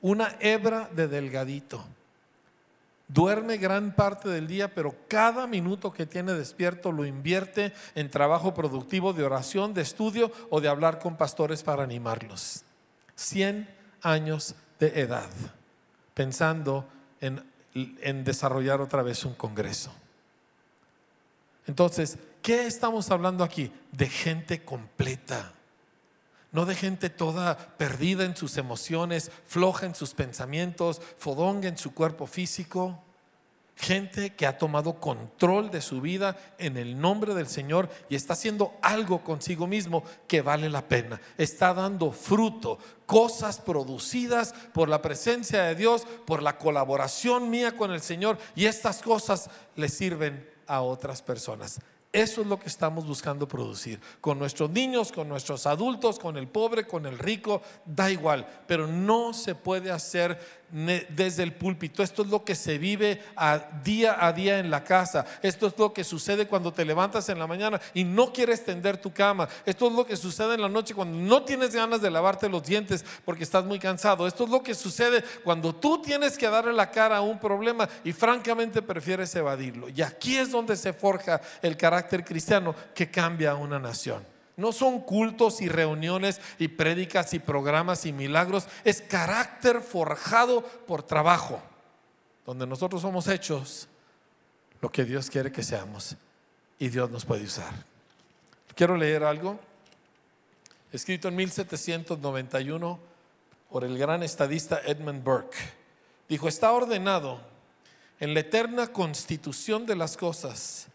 [0.00, 1.84] Una hebra de delgadito.
[3.08, 8.52] Duerme gran parte del día, pero cada minuto que tiene despierto lo invierte en trabajo
[8.52, 12.64] productivo de oración, de estudio o de hablar con pastores para animarlos.
[13.14, 13.66] 100
[14.02, 15.30] años de edad,
[16.12, 16.86] pensando
[17.22, 17.42] en,
[17.74, 19.90] en desarrollar otra vez un congreso.
[21.66, 23.72] Entonces, ¿qué estamos hablando aquí?
[23.90, 25.52] De gente completa.
[26.50, 31.92] No de gente toda perdida en sus emociones, floja en sus pensamientos, fodonga en su
[31.92, 33.02] cuerpo físico.
[33.76, 38.32] Gente que ha tomado control de su vida en el nombre del Señor y está
[38.32, 41.20] haciendo algo consigo mismo que vale la pena.
[41.36, 47.92] Está dando fruto, cosas producidas por la presencia de Dios, por la colaboración mía con
[47.92, 51.78] el Señor y estas cosas le sirven a otras personas.
[52.18, 54.00] Eso es lo que estamos buscando producir.
[54.20, 58.44] Con nuestros niños, con nuestros adultos, con el pobre, con el rico, da igual.
[58.66, 62.02] Pero no se puede hacer desde el púlpito.
[62.02, 65.24] Esto es lo que se vive a día a día en la casa.
[65.42, 68.98] Esto es lo que sucede cuando te levantas en la mañana y no quieres tender
[68.98, 69.48] tu cama.
[69.64, 72.62] Esto es lo que sucede en la noche cuando no tienes ganas de lavarte los
[72.62, 74.26] dientes porque estás muy cansado.
[74.26, 77.88] Esto es lo que sucede cuando tú tienes que darle la cara a un problema
[78.04, 79.88] y francamente prefieres evadirlo.
[79.88, 84.37] Y aquí es donde se forja el carácter cristiano que cambia a una nación.
[84.58, 88.66] No son cultos y reuniones y prédicas y programas y milagros.
[88.82, 91.62] Es carácter forjado por trabajo,
[92.44, 93.86] donde nosotros somos hechos
[94.80, 96.16] lo que Dios quiere que seamos
[96.76, 97.72] y Dios nos puede usar.
[98.74, 99.60] Quiero leer algo
[100.92, 102.98] escrito en 1791
[103.70, 105.56] por el gran estadista Edmund Burke.
[106.28, 107.40] Dijo, está ordenado
[108.18, 110.88] en la eterna constitución de las cosas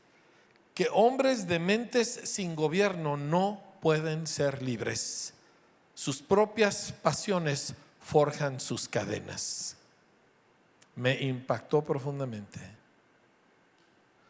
[0.74, 5.34] que hombres de mentes sin gobierno no pueden ser libres.
[5.94, 9.78] Sus propias pasiones forjan sus cadenas.
[10.96, 12.60] Me impactó profundamente.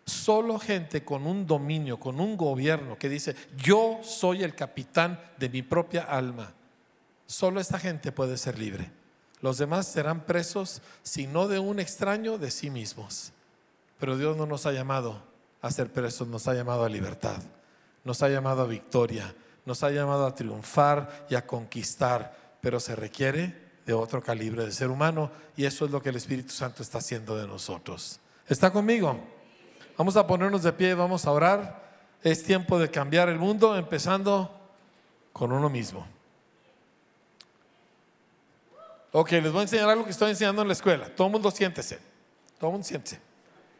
[0.05, 5.47] Solo gente con un dominio, con un gobierno que dice, yo soy el capitán de
[5.47, 6.53] mi propia alma,
[7.25, 8.91] solo esta gente puede ser libre.
[9.39, 13.31] Los demás serán presos, si no de un extraño, de sí mismos.
[13.97, 15.32] Pero Dios no nos ha llamado
[15.63, 17.41] a ser presos, nos ha llamado a libertad,
[18.03, 19.33] nos ha llamado a victoria,
[19.65, 24.73] nos ha llamado a triunfar y a conquistar, pero se requiere de otro calibre de
[24.73, 28.19] ser humano y eso es lo que el Espíritu Santo está haciendo de nosotros.
[28.49, 29.17] ¿Está conmigo?
[29.97, 31.81] Vamos a ponernos de pie y vamos a orar.
[32.21, 34.51] Es tiempo de cambiar el mundo empezando
[35.31, 36.05] con uno mismo.
[39.13, 41.07] Ok, les voy a enseñar algo que estoy enseñando en la escuela.
[41.15, 41.99] Todo el mundo siéntese.
[42.59, 43.21] Todo el mundo siéntese.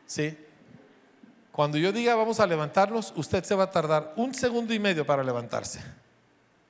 [0.06, 0.38] ¿Sí?
[1.54, 5.06] Cuando yo diga vamos a levantarnos, usted se va a tardar un segundo y medio
[5.06, 5.82] para levantarse,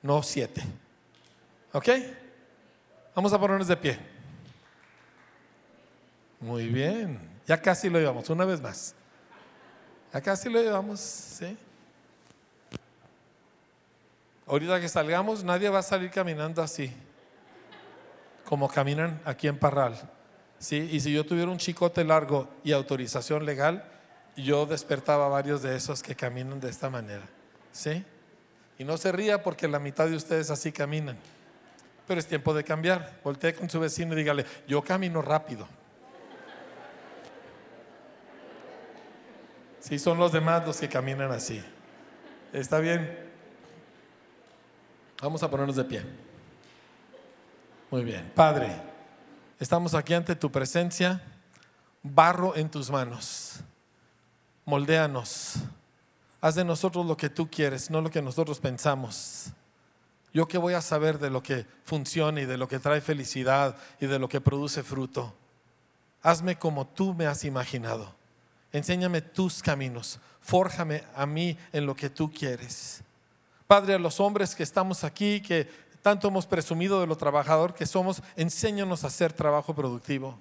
[0.02, 0.62] no siete.
[1.72, 1.88] ¿Ok?
[3.14, 3.98] Vamos a ponernos de pie.
[6.38, 8.94] Muy bien, ya casi lo llevamos, una vez más.
[10.12, 11.56] Ya casi lo llevamos, ¿sí?
[14.46, 16.92] Ahorita que salgamos, nadie va a salir caminando así,
[18.44, 19.98] como caminan aquí en Parral.
[20.58, 20.90] ¿sí?
[20.92, 23.93] Y si yo tuviera un chicote largo y autorización legal,
[24.36, 27.24] yo despertaba a varios de esos que caminan de esta manera,
[27.72, 28.04] ¿sí?
[28.78, 31.16] Y no se ría porque la mitad de ustedes así caminan.
[32.06, 33.20] Pero es tiempo de cambiar.
[33.22, 35.66] Voltee con su vecino y dígale, yo camino rápido.
[39.80, 41.62] Sí, son los demás los que caminan así.
[42.52, 43.18] ¿Está bien?
[45.22, 46.02] Vamos a ponernos de pie.
[47.90, 48.32] Muy bien.
[48.34, 48.74] Padre,
[49.60, 51.22] estamos aquí ante tu presencia,
[52.02, 53.60] barro en tus manos.
[54.64, 55.54] Moldéanos.
[56.40, 59.46] Haz de nosotros lo que tú quieres, no lo que nosotros pensamos.
[60.32, 63.76] Yo qué voy a saber de lo que funciona y de lo que trae felicidad
[64.00, 65.32] y de lo que produce fruto.
[66.22, 68.14] Hazme como tú me has imaginado.
[68.72, 70.18] Enséñame tus caminos.
[70.40, 73.02] Fórjame a mí en lo que tú quieres.
[73.66, 75.68] Padre, a los hombres que estamos aquí, que
[76.02, 80.38] tanto hemos presumido de lo trabajador que somos, enséñanos a hacer trabajo productivo.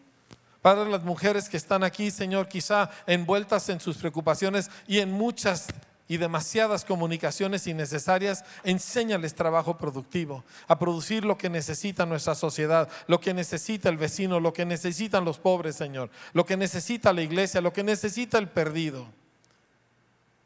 [0.64, 5.68] Padre, las mujeres que están aquí, Señor, quizá envueltas en sus preocupaciones y en muchas
[6.08, 13.20] y demasiadas comunicaciones innecesarias, enséñales trabajo productivo, a producir lo que necesita nuestra sociedad, lo
[13.20, 17.60] que necesita el vecino, lo que necesitan los pobres, Señor, lo que necesita la iglesia,
[17.60, 19.06] lo que necesita el perdido.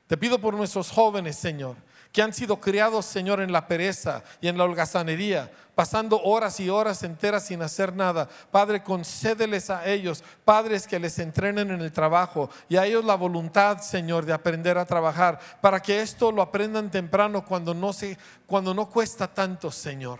[0.07, 1.75] Te pido por nuestros jóvenes, Señor,
[2.11, 6.69] que han sido criados, Señor, en la pereza y en la holgazanería, pasando horas y
[6.69, 8.27] horas enteras sin hacer nada.
[8.51, 13.15] Padre, concédeles a ellos, padres que les entrenen en el trabajo y a ellos la
[13.15, 18.17] voluntad, Señor, de aprender a trabajar, para que esto lo aprendan temprano cuando no, se,
[18.45, 20.19] cuando no cuesta tanto, Señor.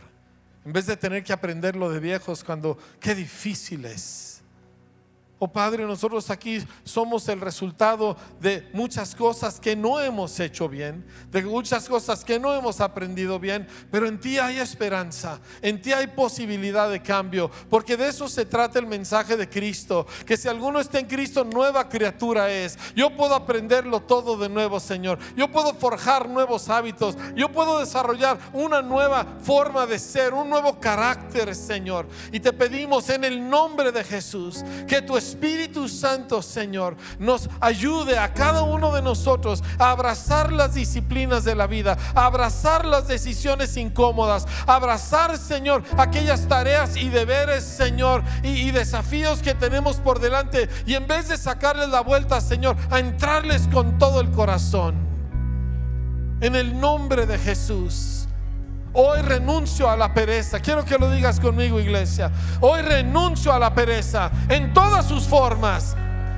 [0.66, 4.37] En vez de tener que aprenderlo de viejos cuando qué difícil es.
[5.40, 11.06] Oh Padre, nosotros aquí somos el resultado de muchas cosas que no hemos hecho bien,
[11.30, 15.94] de muchas cosas que no hemos aprendido bien, pero en ti hay esperanza, en ti
[15.94, 20.48] hay posibilidad de cambio, porque de eso se trata el mensaje de Cristo, que si
[20.48, 22.76] alguno está en Cristo, nueva criatura es.
[22.96, 25.20] Yo puedo aprenderlo todo de nuevo, Señor.
[25.36, 30.80] Yo puedo forjar nuevos hábitos, yo puedo desarrollar una nueva forma de ser, un nuevo
[30.80, 32.08] carácter, Señor.
[32.32, 38.18] Y te pedimos en el nombre de Jesús que tu Espíritu Santo, Señor, nos ayude
[38.18, 43.08] a cada uno de nosotros a abrazar las disciplinas de la vida, a abrazar las
[43.08, 49.98] decisiones incómodas, a abrazar, Señor, aquellas tareas y deberes, Señor, y, y desafíos que tenemos
[49.98, 50.70] por delante.
[50.86, 54.96] Y en vez de sacarles la vuelta, Señor, a entrarles con todo el corazón.
[56.40, 58.27] En el nombre de Jesús.
[59.00, 60.60] Hoy renuncio a la pereza.
[60.60, 62.32] Quiero que lo digas conmigo, iglesia.
[62.62, 65.96] Hoy renuncio a la pereza en todas sus formas.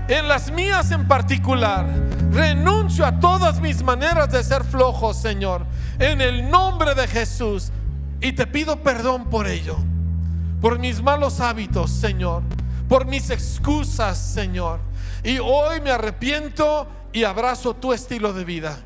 [0.10, 1.86] En las mías en particular.
[2.34, 5.66] Renuncio a todas mis maneras de ser flojo, Señor.
[6.00, 7.72] En el nombre de Jesús.
[8.20, 9.78] Y te pido perdón por ello.
[10.60, 12.44] Por mis malos hábitos, Señor.
[12.90, 14.82] Por mis excusas, Señor.
[15.24, 18.78] Y hoy me arrepiento y abrazo tu estilo de vida.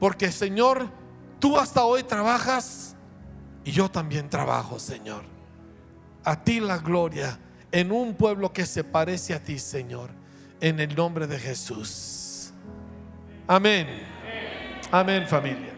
[0.00, 0.88] Porque, Señor,
[1.38, 2.96] Tú hasta hoy trabajas
[3.64, 5.24] y yo también trabajo, Señor.
[6.24, 7.38] A ti la gloria
[7.70, 10.10] en un pueblo que se parece a ti, Señor,
[10.60, 12.52] en el nombre de Jesús.
[13.46, 13.86] Amén.
[14.90, 15.75] Amén, familia.